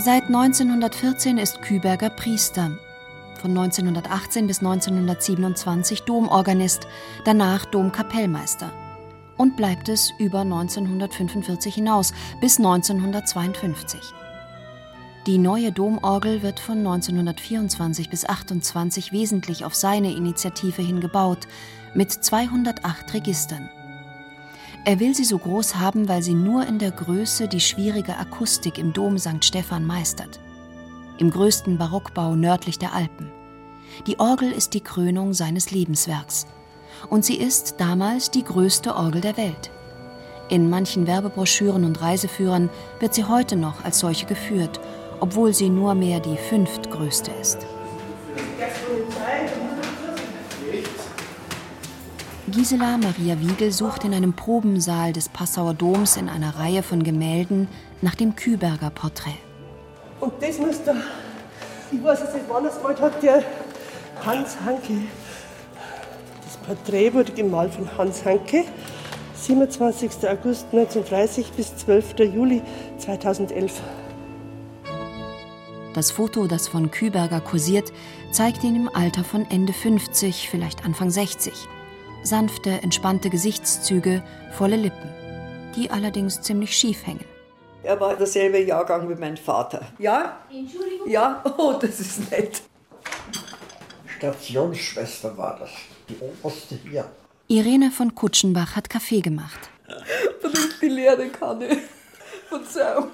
[0.06, 2.78] Seit 1914 ist Küberger Priester.
[3.40, 6.86] Von 1918 bis 1927 Domorganist,
[7.24, 8.70] danach Domkapellmeister.
[9.36, 14.00] Und bleibt es über 1945 hinaus bis 1952.
[15.26, 21.48] Die neue Domorgel wird von 1924 bis 28 wesentlich auf seine Initiative hin gebaut,
[21.94, 23.68] mit 208 Registern.
[24.86, 28.78] Er will sie so groß haben, weil sie nur in der Größe die schwierige Akustik
[28.78, 29.44] im Dom St.
[29.44, 30.38] Stephan meistert.
[31.18, 33.32] Im größten Barockbau nördlich der Alpen.
[34.06, 36.46] Die Orgel ist die Krönung seines Lebenswerks.
[37.10, 39.72] Und sie ist damals die größte Orgel der Welt.
[40.50, 42.70] In manchen Werbebroschüren und Reiseführern
[43.00, 44.78] wird sie heute noch als solche geführt,
[45.18, 47.66] obwohl sie nur mehr die fünftgrößte ist.
[52.56, 57.68] Gisela Maria Wiegel sucht in einem Probensaal des Passauer Doms in einer Reihe von Gemälden
[58.00, 59.36] nach dem Küberger Porträt.
[60.20, 60.94] Und das muss da,
[61.92, 63.42] ich weiß jetzt nicht, wann es gemalt hat, der
[64.24, 65.02] Hans Hanke.
[66.46, 68.64] Das Porträt wurde gemalt von Hans Hanke,
[69.34, 70.12] 27.
[70.26, 72.20] August 1930 bis 12.
[72.20, 72.62] Juli
[72.96, 73.82] 2011.
[75.92, 77.92] Das Foto, das von Küberger kursiert,
[78.30, 81.52] zeigt ihn im Alter von Ende 50, vielleicht Anfang 60
[82.22, 85.10] sanfte, entspannte Gesichtszüge, volle Lippen,
[85.76, 87.24] die allerdings ziemlich schief hängen.
[87.82, 89.86] Er war derselbe Jahrgang wie mein Vater.
[89.98, 90.40] Ja?
[90.50, 91.08] Entschuldigung?
[91.08, 91.42] Ja?
[91.56, 92.62] Oh, das ist nett.
[94.18, 95.70] Stationsschwester war das,
[96.08, 97.08] die oberste hier.
[97.48, 99.70] Irene von Kutschenbach hat Kaffee gemacht.
[100.42, 101.78] Bringt die leere Kanne.
[102.48, 103.08] Verzeihung.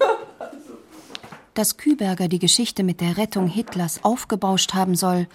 [1.53, 5.27] Dass Küberger die Geschichte mit der Rettung Hitlers aufgebauscht haben soll,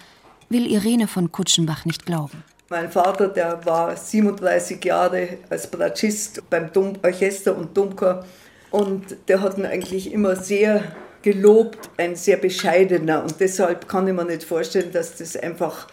[0.49, 2.43] will Irene von Kutschenbach nicht glauben.
[2.71, 8.23] Mein Vater, der war 37 Jahre als Bratschist beim Domorchester und Domchor
[8.69, 10.83] und der hat ihn eigentlich immer sehr
[11.23, 13.23] gelobt, ein sehr bescheidener.
[13.23, 15.87] Und deshalb kann ich mir nicht vorstellen, dass das einfach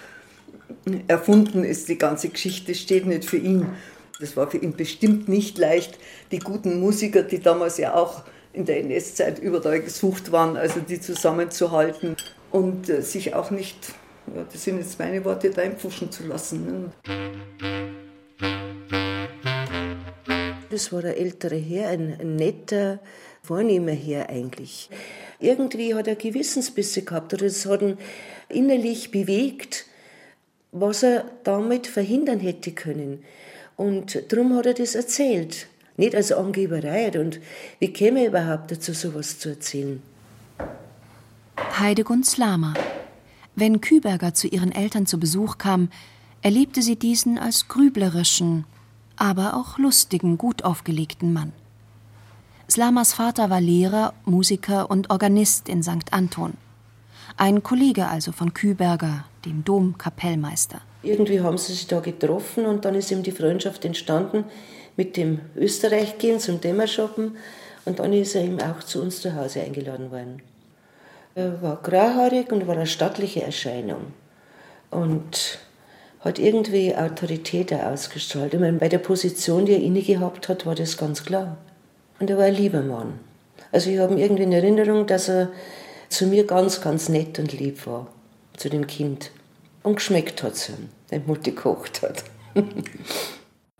[1.09, 3.69] erfunden ist, die ganze Geschichte steht nicht für ihn.
[4.21, 5.99] Das war für ihn bestimmt nicht leicht,
[6.31, 11.01] die guten Musiker, die damals ja auch in der NS-Zeit überall gesucht waren, also die
[11.01, 12.17] zusammenzuhalten
[12.51, 13.95] und äh, sich auch nicht
[14.53, 16.67] das sind jetzt meine Worte, reinpfuschen zu lassen.
[16.67, 16.91] Ne?
[20.71, 22.99] Das war der ältere Herr, ein, ein netter,
[23.43, 24.91] vornehmer Herr eigentlich.
[25.39, 27.99] Irgendwie hat er Gewissensbisse gehabt oder es hat ihn
[28.49, 29.87] innerlich bewegt,
[30.73, 33.25] was er damit verhindern hätte können.
[33.77, 35.69] Und darum hat er das erzählt.
[35.97, 37.19] Nicht als Angeberei.
[37.19, 37.41] Und
[37.79, 40.03] wie käme er überhaupt dazu, sowas zu erzählen?
[41.79, 42.75] Heidegund Slama.
[43.59, 45.89] Wenn Küberger zu ihren Eltern zu Besuch kam,
[46.43, 48.67] erlebte sie diesen als grüblerischen,
[49.17, 51.55] aber auch lustigen, gut aufgelegten Mann.
[52.71, 56.13] Slamas Vater war Lehrer, Musiker und Organist in St.
[56.13, 56.53] Anton.
[57.39, 60.83] Ein Kollege also von Küberger, dem Domkapellmeister.
[61.03, 64.45] Irgendwie haben sie sich da getroffen und dann ist ihm die Freundschaft entstanden
[64.97, 67.37] mit dem Österreich gehen zum Dämmershoppen
[67.87, 70.43] und dann ist er ihm auch zu uns zu Hause eingeladen worden.
[71.37, 74.15] Er war grauhaarig und war eine stattliche Erscheinung.
[74.91, 75.59] Und
[76.21, 78.55] hat irgendwie Autorität ausgestrahlt.
[78.55, 81.59] Ich meine, bei der Position, die er inne gehabt hat, war das ganz klar.
[82.19, 83.21] Und er war ein lieber Mann.
[83.71, 85.51] Also ich habe irgendwie in Erinnerung, dass er
[86.09, 88.07] zu mir ganz, ganz nett und lieb war.
[88.57, 89.31] Zu dem Kind.
[89.83, 92.25] Und geschmeckt hat es ihm, wenn Mutti gekocht hat.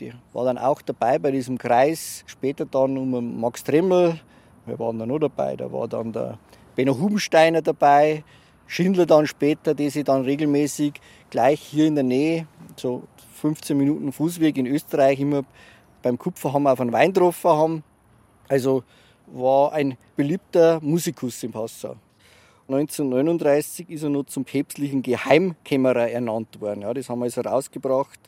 [0.01, 2.23] die war dann auch dabei bei diesem Kreis.
[2.27, 4.21] Später dann um Max Trimmel.
[4.67, 5.57] Wir waren dann noch dabei.
[5.57, 6.39] Da war dann der
[6.77, 8.23] Benno Hubensteiner dabei,
[8.67, 10.95] Schindler dann später, die sie dann regelmäßig
[11.31, 13.05] gleich hier in der Nähe, so
[13.41, 15.45] 15 Minuten Fußweg in Österreich, immer
[16.03, 17.85] beim Kupferhammer auf einen Wein getroffen haben.
[18.49, 18.85] Also
[19.27, 21.97] war ein beliebter Musikus im Passau.
[22.69, 26.83] 1939 ist er noch zum päpstlichen Geheimkämmerer ernannt worden.
[26.83, 28.19] Ja, das haben wir also rausgebracht.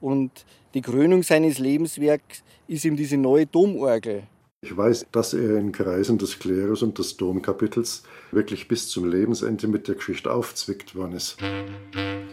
[0.00, 4.24] Und die Krönung seines Lebenswerks ist ihm diese neue Domorgel.
[4.64, 9.66] Ich weiß, dass er in Kreisen des Klerus und des Domkapitels wirklich bis zum Lebensende
[9.66, 11.36] mit der Geschichte aufzwickt worden ist.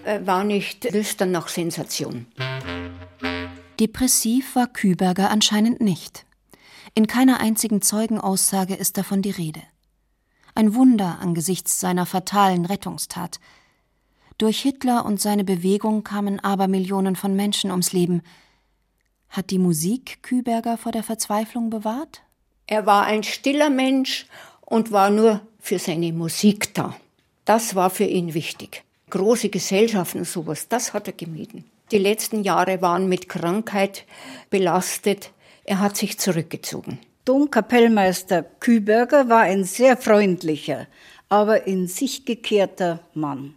[0.05, 2.27] Er war nicht lüstern nach Sensation.
[3.81, 6.25] Depressiv war Küberger anscheinend nicht.
[6.95, 9.61] In keiner einzigen Zeugenaussage ist davon die Rede.
[10.55, 13.41] Ein Wunder angesichts seiner fatalen Rettungstat.
[14.37, 18.21] Durch Hitler und seine Bewegung kamen Abermillionen von Menschen ums Leben.
[19.31, 22.21] Hat die Musik Küberger vor der Verzweiflung bewahrt?
[22.67, 24.25] Er war ein stiller Mensch
[24.59, 26.97] und war nur für seine Musik da.
[27.45, 28.83] Das war für ihn wichtig.
[29.09, 31.63] Große Gesellschaften und sowas, das hat er gemieden.
[31.91, 34.05] Die letzten Jahre waren mit Krankheit
[34.49, 35.31] belastet.
[35.63, 36.99] Er hat sich zurückgezogen.
[37.23, 40.87] Domkapellmeister Küberger war ein sehr freundlicher,
[41.29, 43.53] aber in sich gekehrter Mann.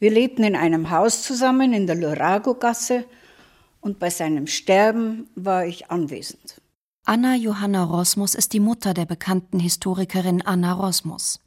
[0.00, 3.04] Wir lebten in einem Haus zusammen in der Lurago-Gasse
[3.86, 6.60] und bei seinem Sterben war ich anwesend.
[7.04, 11.40] Anna Johanna Rosmus ist die Mutter der bekannten Historikerin Anna Rosmus.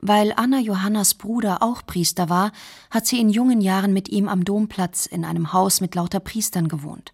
[0.00, 2.52] Weil Anna Johannas Bruder auch Priester war,
[2.90, 6.68] hat sie in jungen Jahren mit ihm am Domplatz in einem Haus mit lauter Priestern
[6.68, 7.12] gewohnt.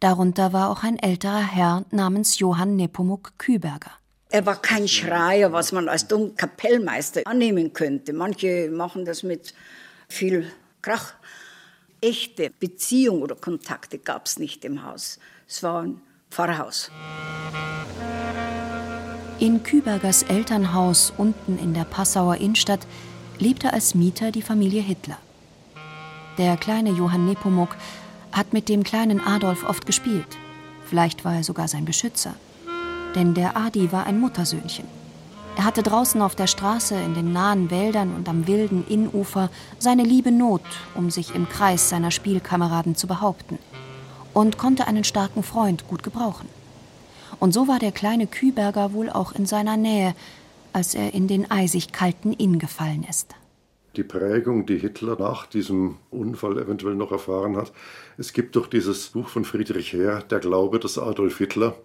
[0.00, 3.92] Darunter war auch ein älterer Herr namens Johann Nepomuk Küberger.
[4.30, 8.12] Er war kein Schreier, was man als Domkapellmeister annehmen könnte.
[8.12, 9.54] Manche machen das mit
[10.08, 10.50] viel
[10.82, 11.14] Krach.
[12.04, 15.18] Echte Beziehung oder Kontakte gab es nicht im Haus.
[15.48, 16.90] Es war ein Pfarrhaus.
[19.40, 22.86] In Kübergers Elternhaus unten in der Passauer Innenstadt
[23.38, 25.16] lebte als Mieter die Familie Hitler.
[26.36, 27.74] Der kleine Johann Nepomuk
[28.32, 30.36] hat mit dem kleinen Adolf oft gespielt.
[30.84, 32.34] Vielleicht war er sogar sein Beschützer.
[33.14, 35.03] Denn der Adi war ein Muttersöhnchen.
[35.56, 40.02] Er hatte draußen auf der Straße, in den nahen Wäldern und am wilden Innufer seine
[40.02, 40.62] liebe Not,
[40.96, 43.58] um sich im Kreis seiner Spielkameraden zu behaupten.
[44.32, 46.48] Und konnte einen starken Freund gut gebrauchen.
[47.38, 50.16] Und so war der kleine Küberger wohl auch in seiner Nähe,
[50.72, 53.36] als er in den eisig kalten Inn gefallen ist.
[53.94, 57.72] Die Prägung, die Hitler nach diesem Unfall eventuell noch erfahren hat.
[58.18, 61.76] Es gibt doch dieses Buch von Friedrich Heer, Der Glaube des Adolf Hitler,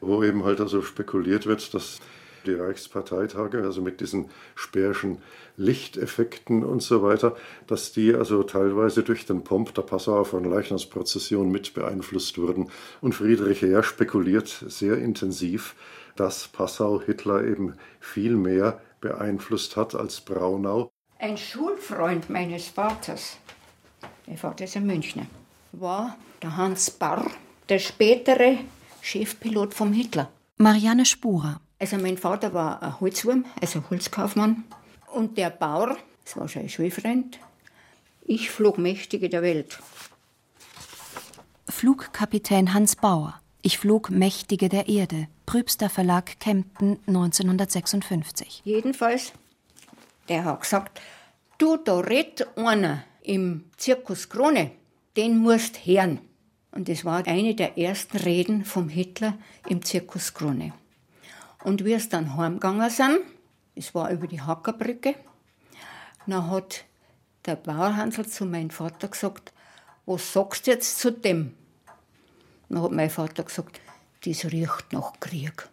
[0.00, 1.98] wo eben halt also spekuliert wird, dass
[2.46, 5.18] die Reichsparteitage, also mit diesen Speerschen
[5.56, 7.36] Lichteffekten und so weiter,
[7.66, 12.70] dass die also teilweise durch den Pomp der Passauer von Leichnamsprozession mit beeinflusst wurden.
[13.00, 15.74] Und Friedrich Heer spekuliert sehr intensiv,
[16.16, 20.90] dass Passau Hitler eben viel mehr beeinflusst hat als Braunau.
[21.18, 23.36] Ein Schulfreund meines Vaters,
[24.26, 25.26] der Vater ist ein Münchner,
[25.72, 27.30] war der Hans Barr,
[27.68, 28.58] der spätere
[29.02, 30.30] Chefpilot vom Hitler.
[30.56, 31.60] Marianne Spurer.
[31.80, 34.64] Also mein Vater war ein Holzwurm, also Holzkaufmann.
[35.12, 37.40] Und der Bauer, das war sein Schulfreund,
[38.22, 39.78] ich flog Mächtige der Welt.
[41.68, 43.40] Flugkapitän Hans Bauer.
[43.62, 45.28] Ich flog Mächtige der Erde.
[45.46, 48.60] Prübster Verlag Kempten 1956.
[48.64, 49.32] Jedenfalls,
[50.28, 51.00] der hat gesagt,
[51.58, 54.70] du, da redet einer im Zirkus Krone,
[55.16, 56.20] den musst hören.
[56.72, 60.72] Und das war eine der ersten Reden vom Hitler im Zirkus Krone.
[61.62, 63.20] Und wie es dann heimgegangen sind,
[63.74, 65.14] es war über die Hackerbrücke,
[66.26, 66.84] dann hat
[67.46, 69.52] der Bauerhansel zu meinem Vater gesagt,
[70.06, 71.54] was sagst du jetzt zu dem?
[72.68, 73.80] Dann hat mein Vater gesagt,
[74.24, 75.68] das riecht nach Krieg.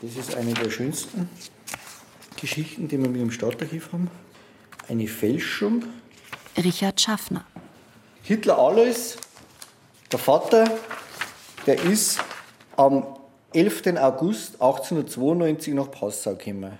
[0.00, 1.28] Das ist eine der schönsten
[2.40, 4.08] Geschichten, die wir mit dem Stadtarchiv haben.
[4.88, 5.84] Eine Fälschung.
[6.56, 7.44] Richard Schaffner.
[8.22, 9.16] Hitler Alois,
[10.10, 10.70] der Vater,
[11.66, 12.18] der ist
[12.76, 13.06] am
[13.52, 13.98] 11.
[13.98, 16.78] August 1892 nach Passau gekommen.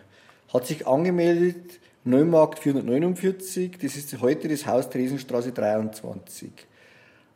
[0.53, 6.53] Hat sich angemeldet, Neumarkt 449, das ist heute das Haus Tresenstraße 23.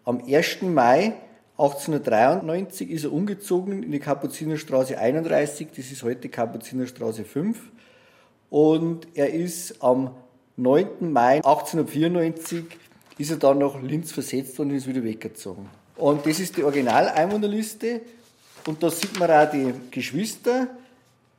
[0.05, 0.63] Am 1.
[0.63, 1.13] Mai
[1.59, 7.59] 1893 ist er umgezogen in die Kapuzinerstraße 31, das ist heute Kapuzinerstraße 5.
[8.49, 10.15] Und er ist am
[10.57, 11.13] 9.
[11.13, 12.65] Mai 1894
[13.19, 15.69] ist er dann nach Linz versetzt und ist wieder weggezogen.
[16.03, 18.01] Und das ist die Original-Einwohnerliste.
[18.67, 20.67] Und da sieht man auch die Geschwister.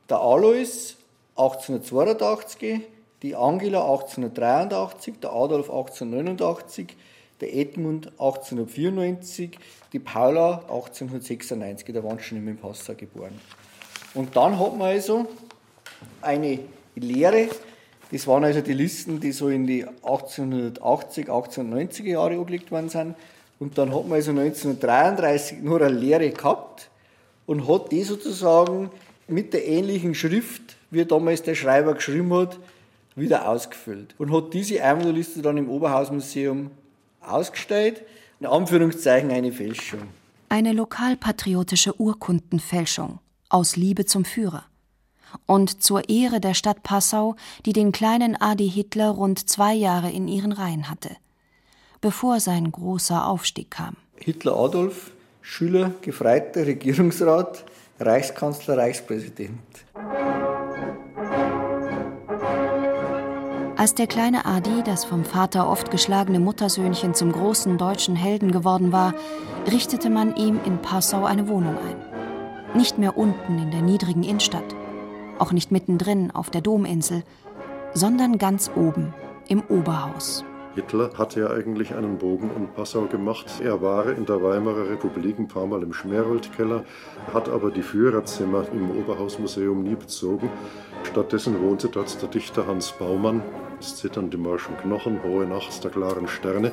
[0.10, 0.96] Der Alois
[1.36, 2.80] 1882,
[3.22, 6.96] die Angela 1883, der Adolf 1889,
[7.42, 9.60] der Edmund 1894,
[9.92, 13.38] die Paula 1896, da waren schon immer in Passau geboren.
[14.14, 15.26] Und dann hat man also
[16.22, 16.60] eine
[16.96, 17.50] Lehre,
[18.14, 23.16] das waren also die Listen, die so in die 1880, 1890er Jahre angelegt worden sind.
[23.64, 26.90] Und dann hat man also 1933 nur eine Lehre gehabt
[27.46, 28.92] und hat die sozusagen
[29.30, 32.60] mit der ähnlichen Schrift, wie damals der Schreiber geschrieben hat,
[33.16, 34.16] wieder ausgefüllt.
[34.18, 36.72] Und hat diese Einwohnerliste dann im Oberhausmuseum
[37.22, 38.02] ausgestellt.
[38.42, 40.02] In Anführungszeichen eine Fälschung.
[40.50, 44.66] Eine lokalpatriotische Urkundenfälschung aus Liebe zum Führer.
[45.46, 50.28] Und zur Ehre der Stadt Passau, die den kleinen Adi Hitler rund zwei Jahre in
[50.28, 51.12] ihren Reihen hatte,
[52.04, 53.96] bevor sein großer Aufstieg kam.
[54.18, 57.64] Hitler Adolf, Schüler, Gefreiter, Regierungsrat,
[58.00, 59.62] Reichskanzler, Reichspräsident.
[63.78, 68.92] Als der kleine Adi, das vom Vater oft geschlagene Muttersöhnchen, zum großen deutschen Helden geworden
[68.92, 69.14] war,
[69.72, 72.78] richtete man ihm in Passau eine Wohnung ein.
[72.78, 74.76] Nicht mehr unten in der niedrigen Innenstadt,
[75.40, 77.24] auch nicht mittendrin auf der Dominsel,
[77.94, 79.14] sondern ganz oben
[79.48, 80.44] im Oberhaus.
[80.76, 83.62] Hitler hatte ja eigentlich einen Bogen um Passau gemacht.
[83.64, 86.84] Er war in der Weimarer Republik ein paar Mal im Schmeroldkeller,
[87.32, 90.50] hat aber die Führerzimmer im Oberhausmuseum nie bezogen.
[91.04, 93.44] Stattdessen wohnte dort der Dichter Hans Baumann,
[93.80, 96.72] Es zittern die morschen Knochen, hohe Nacht der klaren Sterne,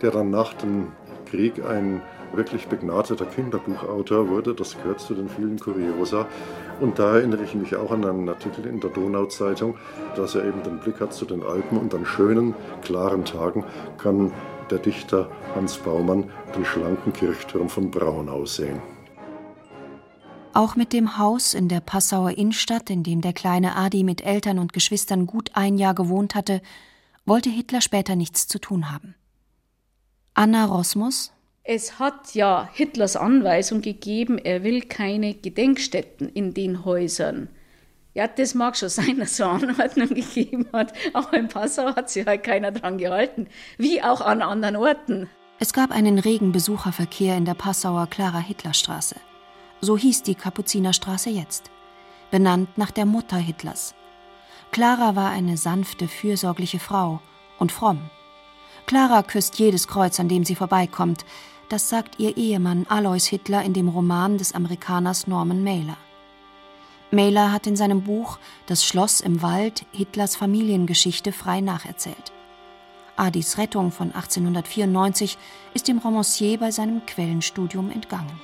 [0.00, 0.92] der dann nach dem
[1.26, 2.02] Krieg ein
[2.32, 4.54] wirklich begnadeter Kinderbuchautor wurde.
[4.54, 6.26] Das gehört zu den vielen Kuriosa.
[6.80, 9.76] Und da erinnere ich mich auch an einen Artikel in der Donauzeitung,
[10.16, 13.64] dass er eben den Blick hat zu den Alpen und an schönen, klaren Tagen
[13.98, 14.32] kann
[14.70, 18.80] der Dichter Hans Baumann den schlanken Kirchturm von Braunau sehen.
[20.52, 24.58] Auch mit dem Haus in der Passauer Innenstadt, in dem der kleine Adi mit Eltern
[24.58, 26.60] und Geschwistern gut ein Jahr gewohnt hatte,
[27.24, 29.14] wollte Hitler später nichts zu tun haben.
[30.34, 31.32] Anna Rosmus,
[31.64, 37.48] es hat ja Hitlers Anweisung gegeben, er will keine Gedenkstätten in den Häusern.
[38.14, 42.26] Ja, das mag schon sein, dass eine Anordnung gegeben hat, aber in Passau hat sich
[42.26, 43.46] halt keiner dran gehalten,
[43.78, 45.28] wie auch an anderen Orten.
[45.58, 49.16] Es gab einen regen Besucherverkehr in der Passauer Clara-Hitler-Straße.
[49.80, 51.70] So hieß die Kapuzinerstraße jetzt,
[52.30, 53.94] benannt nach der Mutter Hitlers.
[54.72, 57.20] Clara war eine sanfte, fürsorgliche Frau
[57.58, 58.10] und fromm.
[58.90, 61.24] Clara küsst jedes Kreuz, an dem sie vorbeikommt,
[61.68, 65.96] das sagt ihr Ehemann Alois Hitler in dem Roman des Amerikaners Norman Mailer.
[67.12, 72.32] Mailer hat in seinem Buch Das Schloss im Wald Hitlers Familiengeschichte frei nacherzählt.
[73.14, 75.38] Adis Rettung von 1894
[75.72, 78.40] ist dem Romancier bei seinem Quellenstudium entgangen.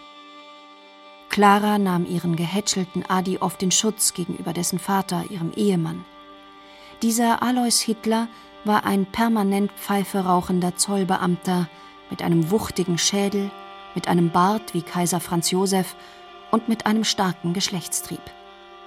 [1.29, 6.05] Clara nahm ihren gehätschelten Adi oft in Schutz gegenüber dessen Vater, ihrem Ehemann.
[7.03, 8.29] Dieser Alois Hitler
[8.67, 11.69] war ein permanent Pfeife rauchender Zollbeamter,
[12.11, 13.51] mit einem wuchtigen Schädel,
[13.95, 15.97] mit einem Bart wie Kaiser Franz Josef
[16.51, 18.21] und mit einem starken Geschlechtstrieb,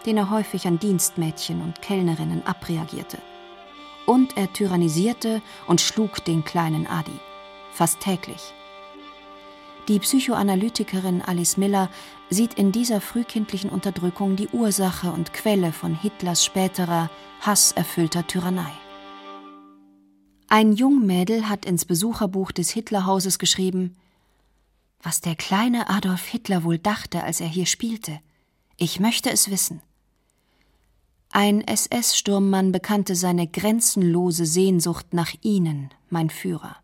[0.05, 3.17] den er häufig an Dienstmädchen und Kellnerinnen abreagierte.
[4.05, 7.19] Und er tyrannisierte und schlug den kleinen Adi,
[7.71, 8.53] fast täglich.
[9.87, 11.89] Die Psychoanalytikerin Alice Miller
[12.29, 17.09] sieht in dieser frühkindlichen Unterdrückung die Ursache und Quelle von Hitlers späterer,
[17.41, 18.71] hasserfüllter Tyrannei.
[20.51, 23.95] Ein Jungmädel hat ins Besucherbuch des Hitlerhauses geschrieben,
[25.03, 28.19] was der kleine Adolf Hitler wohl dachte, als er hier spielte.
[28.75, 29.83] Ich möchte es wissen.
[31.31, 36.77] Ein SS-Sturmmann bekannte seine grenzenlose Sehnsucht nach Ihnen, mein Führer.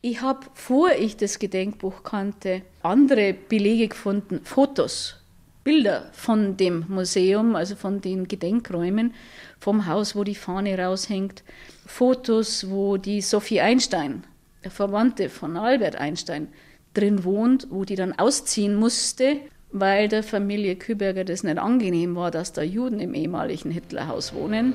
[0.00, 5.16] Ich habe, vor ich das Gedenkbuch kannte, andere Belege gefunden, Fotos,
[5.64, 9.12] Bilder von dem Museum, also von den Gedenkräumen,
[9.60, 11.42] vom Haus, wo die Fahne raushängt,
[11.86, 14.24] Fotos, wo die Sophie Einstein,
[14.64, 16.48] der Verwandte von Albert Einstein,
[16.94, 19.36] drin wohnt, wo die dann ausziehen musste,
[19.72, 24.74] weil der Familie Küberger das nicht angenehm war, dass da Juden im ehemaligen Hitlerhaus wohnen.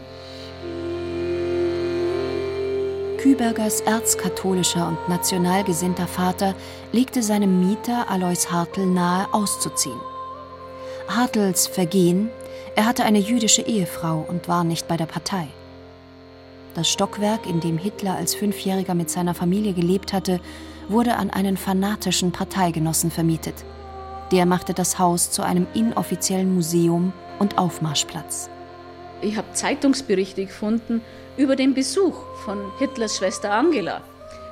[3.19, 6.55] Kübergers erzkatholischer und national gesinnter Vater
[6.91, 9.99] legte seinem Mieter Alois Hartl nahe, auszuziehen.
[11.07, 12.29] Hartls Vergehen
[12.75, 15.47] er hatte eine jüdische Ehefrau und war nicht bei der Partei.
[16.73, 20.39] Das Stockwerk, in dem Hitler als Fünfjähriger mit seiner Familie gelebt hatte,
[20.87, 23.65] wurde an einen fanatischen Parteigenossen vermietet.
[24.31, 28.49] Der machte das Haus zu einem inoffiziellen Museum und Aufmarschplatz.
[29.21, 31.01] Ich habe Zeitungsberichte gefunden
[31.37, 32.15] über den Besuch
[32.45, 34.01] von Hitlers Schwester Angela,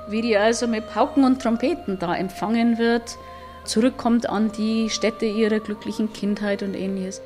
[0.10, 3.18] wie die also mit Pauken und Trompeten da empfangen wird,
[3.64, 7.22] zurückkommt an die Stätte ihrer glücklichen Kindheit und ähnliches.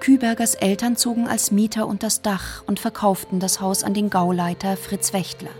[0.00, 4.78] Kübergers Eltern zogen als Mieter unter das Dach und verkauften das Haus an den Gauleiter
[4.78, 5.50] Fritz Wächtler.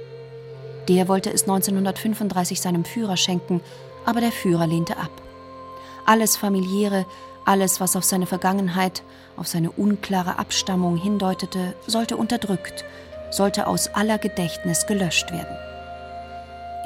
[0.88, 3.60] Der wollte es 1935 seinem Führer schenken,
[4.06, 5.10] aber der Führer lehnte ab.
[6.06, 7.04] Alles familiäre,
[7.44, 9.02] alles, was auf seine Vergangenheit,
[9.36, 12.84] auf seine unklare Abstammung hindeutete, sollte unterdrückt,
[13.30, 15.54] sollte aus aller Gedächtnis gelöscht werden.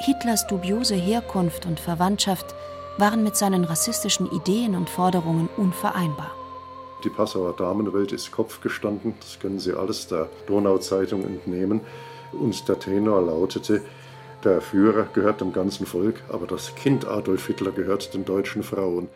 [0.01, 2.53] Hitlers dubiose Herkunft und Verwandtschaft
[2.97, 6.34] waren mit seinen rassistischen Ideen und Forderungen unvereinbar.
[7.03, 11.81] Die Passauer Damenwelt ist Kopf gestanden, das können Sie alles der Donauzeitung entnehmen.
[12.31, 13.81] Und der Tenor lautete,
[14.43, 19.09] der Führer gehört dem ganzen Volk, aber das Kind Adolf Hitler gehört den deutschen Frauen.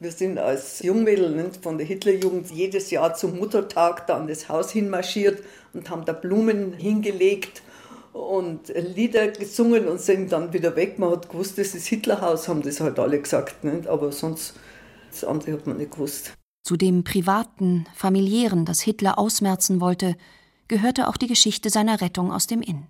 [0.00, 4.72] Wir sind als Jungmädel von der Hitlerjugend jedes Jahr zum Muttertag da an das Haus
[4.72, 7.62] hinmarschiert und haben da Blumen hingelegt
[8.12, 10.98] und Lieder gesungen und sind dann wieder weg.
[10.98, 13.86] Man hat gewusst, das ist Hitlerhaus, haben das halt alle gesagt, nicht?
[13.86, 14.54] aber sonst
[15.10, 16.32] das andere hat man nicht gewusst.
[16.62, 20.16] Zu dem privaten, familiären, das Hitler ausmerzen wollte,
[20.68, 22.86] gehörte auch die Geschichte seiner Rettung aus dem Inn.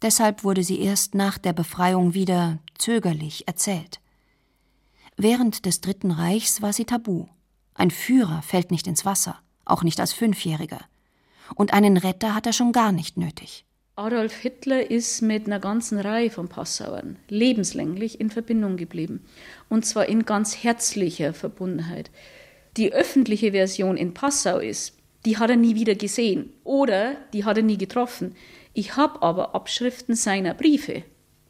[0.00, 4.00] Deshalb wurde sie erst nach der Befreiung wieder zögerlich erzählt.
[5.16, 7.26] Während des Dritten Reichs war sie tabu.
[7.74, 10.80] Ein Führer fällt nicht ins Wasser, auch nicht als Fünfjähriger.
[11.54, 13.64] Und einen Retter hat er schon gar nicht nötig.
[13.94, 19.24] Adolf Hitler ist mit einer ganzen Reihe von Passauern lebenslänglich in Verbindung geblieben.
[19.68, 22.10] Und zwar in ganz herzlicher Verbundenheit.
[22.78, 24.96] Die öffentliche Version in Passau ist,
[25.26, 28.34] die hat er nie wieder gesehen oder die hat er nie getroffen.
[28.72, 31.02] Ich habe aber Abschriften seiner Briefe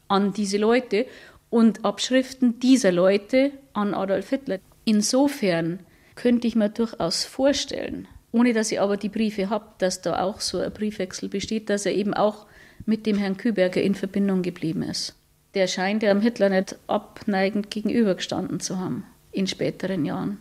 [0.09, 1.05] an diese Leute
[1.49, 4.59] und Abschriften dieser Leute an Adolf Hitler.
[4.83, 5.79] Insofern
[6.15, 10.41] könnte ich mir durchaus vorstellen, ohne dass ich aber die Briefe habe, dass da auch
[10.41, 12.47] so ein Briefwechsel besteht, dass er eben auch
[12.85, 15.15] mit dem Herrn Küberger in Verbindung geblieben ist.
[15.53, 20.39] Der scheint ja am Hitler nicht abneigend gegenübergestanden zu haben in späteren Jahren.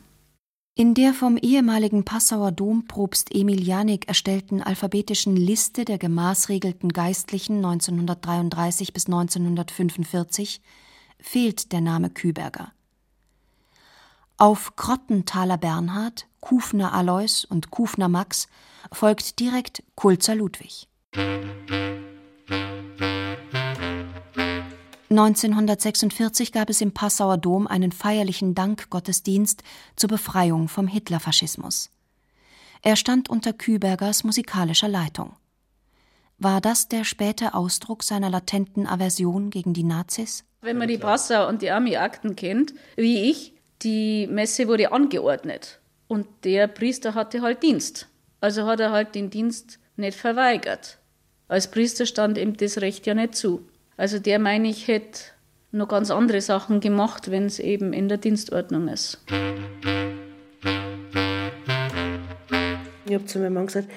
[0.74, 8.94] In der vom ehemaligen Passauer Dompropst Emil Janik erstellten alphabetischen Liste der gemaßregelten Geistlichen 1933
[8.94, 10.62] bis 1945
[11.20, 12.72] fehlt der Name Küberger.
[14.38, 18.48] Auf Krottenthaler Bernhard, Kufner Alois und Kufner Max
[18.90, 20.88] folgt direkt Kulzer Ludwig.
[25.12, 29.62] 1946 gab es im Passauer Dom einen feierlichen Dankgottesdienst
[29.96, 31.90] zur Befreiung vom Hitlerfaschismus.
[32.82, 35.36] Er stand unter Kübergers musikalischer Leitung.
[36.38, 40.44] War das der späte Ausdruck seiner latenten Aversion gegen die Nazis?
[40.60, 46.26] Wenn man die Passau und die Army-Akten kennt, wie ich, die Messe wurde angeordnet und
[46.44, 48.08] der Priester hatte halt Dienst.
[48.40, 50.98] Also hat er halt den Dienst nicht verweigert.
[51.48, 53.64] Als Priester stand ihm das Recht ja nicht zu.
[54.02, 55.20] Also der meine ich hätte
[55.70, 59.20] noch ganz andere Sachen gemacht, wenn es eben in der Dienstordnung ist.
[63.06, 63.88] Ich habe zu meinem Mann gesagt,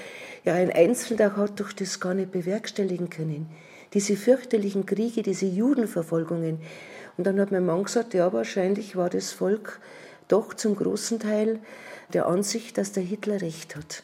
[0.44, 3.50] ja, ein Einzelner hat doch das gar nicht bewerkstelligen können.
[3.96, 6.60] Diese fürchterlichen Kriege, diese Judenverfolgungen.
[7.18, 9.80] Und dann hat mein Mann gesagt, ja, wahrscheinlich war das Volk
[10.28, 11.60] doch zum großen Teil
[12.14, 14.04] der Ansicht, dass der Hitler recht hat.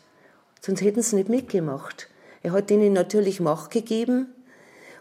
[0.62, 2.10] Sonst hätten sie nicht mitgemacht.
[2.42, 4.34] Er hat ihnen natürlich Macht gegeben,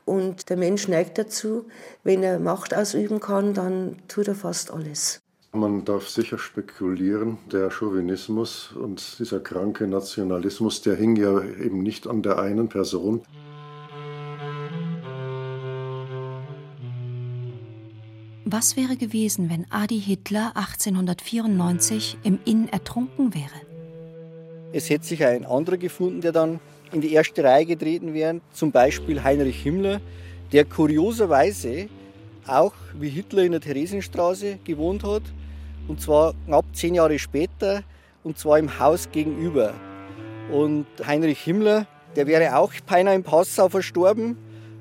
[0.05, 1.67] und der Mensch neigt dazu,
[2.05, 5.21] wenn er Macht ausüben kann, dann tut er fast alles.
[5.53, 12.07] Man darf sicher spekulieren, der Chauvinismus und dieser kranke Nationalismus, der hing ja eben nicht
[12.07, 13.23] an der einen Person.
[18.45, 23.61] Was wäre gewesen, wenn Adi Hitler 1894 im Inn ertrunken wäre?
[24.73, 26.61] Es hätte sich ein anderer gefunden, der dann
[26.93, 30.01] in die erste Reihe getreten wären, zum Beispiel Heinrich Himmler,
[30.53, 31.89] der kurioserweise
[32.47, 35.23] auch wie Hitler in der Theresienstraße gewohnt hat,
[35.89, 37.83] und zwar knapp zehn Jahre später,
[38.23, 39.75] und zwar im Haus gegenüber.
[40.53, 41.87] Und Heinrich Himmler,
[42.17, 44.37] der wäre auch beinahe in Passau verstorben,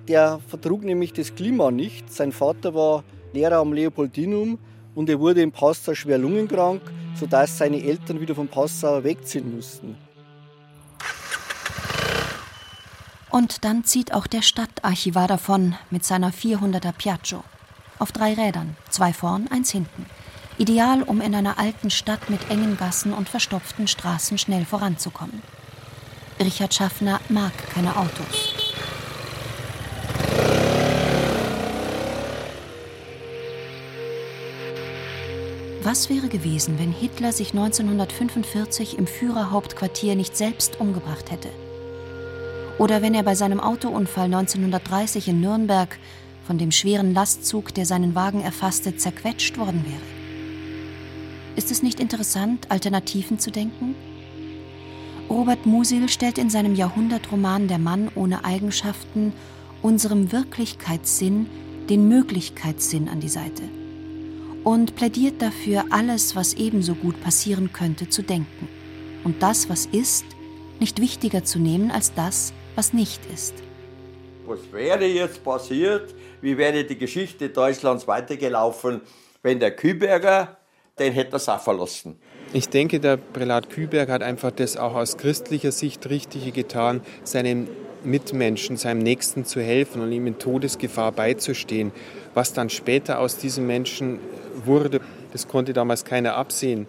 [0.08, 2.12] der vertrug nämlich das Klima nicht.
[2.12, 3.04] Sein Vater war
[3.34, 4.58] Lehrer am Leopoldinum
[4.96, 6.82] und er wurde in Passau schwer lungenkrank,
[7.16, 9.96] sodass seine Eltern wieder von Passau wegziehen mussten.
[13.30, 17.44] Und dann zieht auch der Stadtarchivar davon mit seiner 400er Piaggio.
[18.00, 20.06] Auf drei Rädern, zwei vorn, eins hinten.
[20.58, 25.42] Ideal, um in einer alten Stadt mit engen Gassen und verstopften Straßen schnell voranzukommen.
[26.40, 28.54] Richard Schaffner mag keine Autos.
[35.82, 41.50] Was wäre gewesen, wenn Hitler sich 1945 im Führerhauptquartier nicht selbst umgebracht hätte?
[42.80, 46.00] Oder wenn er bei seinem Autounfall 1930 in Nürnberg
[46.48, 50.02] von dem schweren Lastzug, der seinen Wagen erfasste, zerquetscht worden wäre.
[51.58, 53.96] Ist es nicht interessant, Alternativen zu denken?
[55.30, 59.34] Robert Musil stellt in seinem Jahrhundertroman Der Mann ohne Eigenschaften
[59.82, 61.48] unserem Wirklichkeitssinn
[61.90, 63.64] den Möglichkeitssinn an die Seite
[64.64, 68.70] und plädiert dafür, alles, was ebenso gut passieren könnte, zu denken
[69.24, 70.26] und das, was ist,
[70.80, 73.56] nicht wichtiger zu nehmen als das, was nicht ist.
[74.46, 76.16] Was wäre jetzt passiert?
[76.40, 79.02] Wie wäre die Geschichte Deutschlands weitergelaufen,
[79.44, 80.58] wenn der Küberger,
[80.98, 82.18] den hätte er auch verlassen?
[82.54, 87.68] Ich denke, der Prälat Küberg hat einfach das auch aus christlicher Sicht Richtige getan, seinem
[88.06, 91.92] Mitmenschen, seinem Nächsten zu helfen und ihm in Todesgefahr beizustehen.
[92.34, 94.20] Was dann später aus diesem Menschen
[94.64, 95.02] wurde,
[95.34, 96.88] das konnte damals keiner absehen.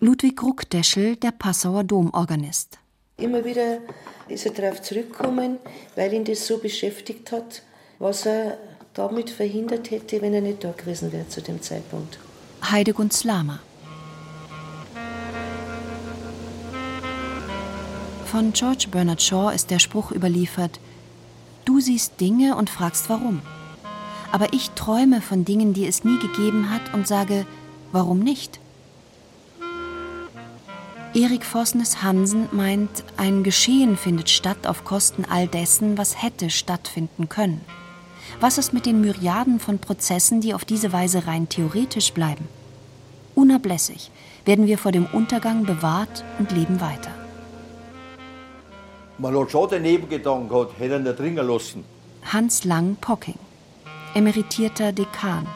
[0.00, 2.78] Ludwig Ruckdeschel, der Passauer Domorganist.
[3.18, 3.80] Immer wieder
[4.28, 5.58] ist er darauf zurückgekommen,
[5.94, 7.62] weil ihn das so beschäftigt hat,
[7.98, 8.58] was er
[8.94, 12.18] damit verhindert hätte, wenn er nicht da gewesen wäre zu dem Zeitpunkt.
[12.62, 13.60] Heidegund Slama.
[18.26, 20.80] Von George Bernard Shaw ist der Spruch überliefert,
[21.64, 23.42] Du siehst Dinge und fragst warum.
[24.30, 27.44] Aber ich träume von Dingen, die es nie gegeben hat und sage,
[27.92, 28.60] warum nicht?
[31.16, 37.30] Erik Vosnes Hansen meint, ein Geschehen findet statt auf Kosten all dessen, was hätte stattfinden
[37.30, 37.62] können.
[38.38, 42.46] Was ist mit den Myriaden von Prozessen, die auf diese Weise rein theoretisch bleiben?
[43.34, 44.10] Unablässig
[44.44, 47.12] werden wir vor dem Untergang bewahrt und leben weiter.
[49.16, 51.82] Man hat schon daneben gedacht gehabt, hätte er nicht dringen lassen.
[52.30, 53.38] Hans Lang Pocking,
[54.14, 55.46] emeritierter Dekan,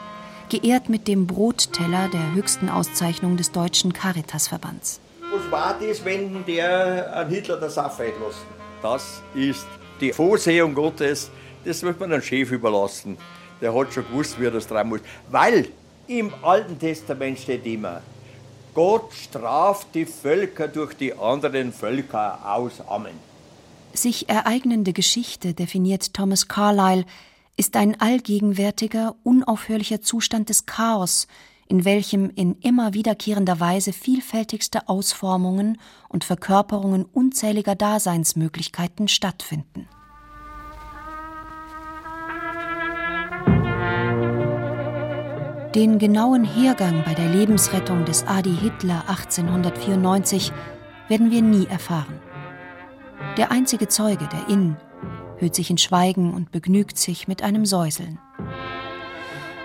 [0.49, 4.99] geehrt mit dem Brotteller der höchsten Auszeichnung des Deutschen Caritasverbands.
[5.31, 8.45] Was war das, wenn der an Hitler das Saffeit lassen?
[8.81, 9.65] Das ist
[10.01, 11.31] die Vorsehung Gottes.
[11.63, 13.17] Das wird man dem Chef überlassen.
[13.61, 14.99] Der hat schon gewusst, wie er das treiben muss.
[15.29, 15.69] Weil
[16.07, 18.01] im Alten Testament steht immer,
[18.73, 22.81] Gott straft die Völker durch die anderen Völker aus.
[22.85, 23.15] Amen.
[23.93, 27.05] Sich ereignende Geschichte, definiert Thomas Carlyle,
[27.55, 31.27] ist ein allgegenwärtiger, unaufhörlicher Zustand des Chaos,
[31.71, 35.77] in welchem in immer wiederkehrender Weise vielfältigste Ausformungen
[36.09, 39.87] und Verkörperungen unzähliger Daseinsmöglichkeiten stattfinden.
[45.73, 50.51] Den genauen Hergang bei der Lebensrettung des Adi Hitler 1894
[51.07, 52.19] werden wir nie erfahren.
[53.37, 54.75] Der einzige Zeuge, der Inn,
[55.37, 58.19] hüllt sich in Schweigen und begnügt sich mit einem Säuseln.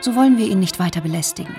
[0.00, 1.56] So wollen wir ihn nicht weiter belästigen.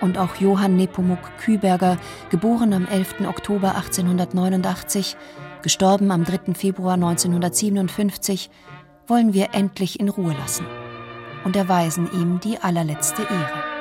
[0.00, 1.98] Und auch Johann Nepomuk Küberger,
[2.30, 3.26] geboren am 11.
[3.26, 5.16] Oktober 1889,
[5.62, 6.54] gestorben am 3.
[6.54, 8.50] Februar 1957,
[9.06, 10.66] wollen wir endlich in Ruhe lassen
[11.44, 13.75] und erweisen ihm die allerletzte Ehre.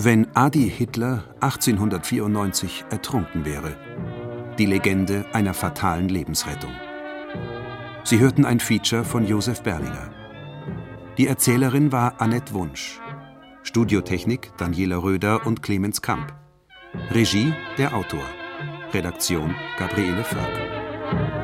[0.00, 3.76] Wenn Adi Hitler 1894 ertrunken wäre.
[4.56, 6.70] Die Legende einer fatalen Lebensrettung.
[8.04, 10.10] Sie hörten ein Feature von Josef Berlinger.
[11.18, 13.00] Die Erzählerin war Annette Wunsch.
[13.64, 16.32] Studiotechnik Daniela Röder und Clemens Kamp.
[17.10, 18.24] Regie der Autor.
[18.92, 21.37] Redaktion Gabriele Förk.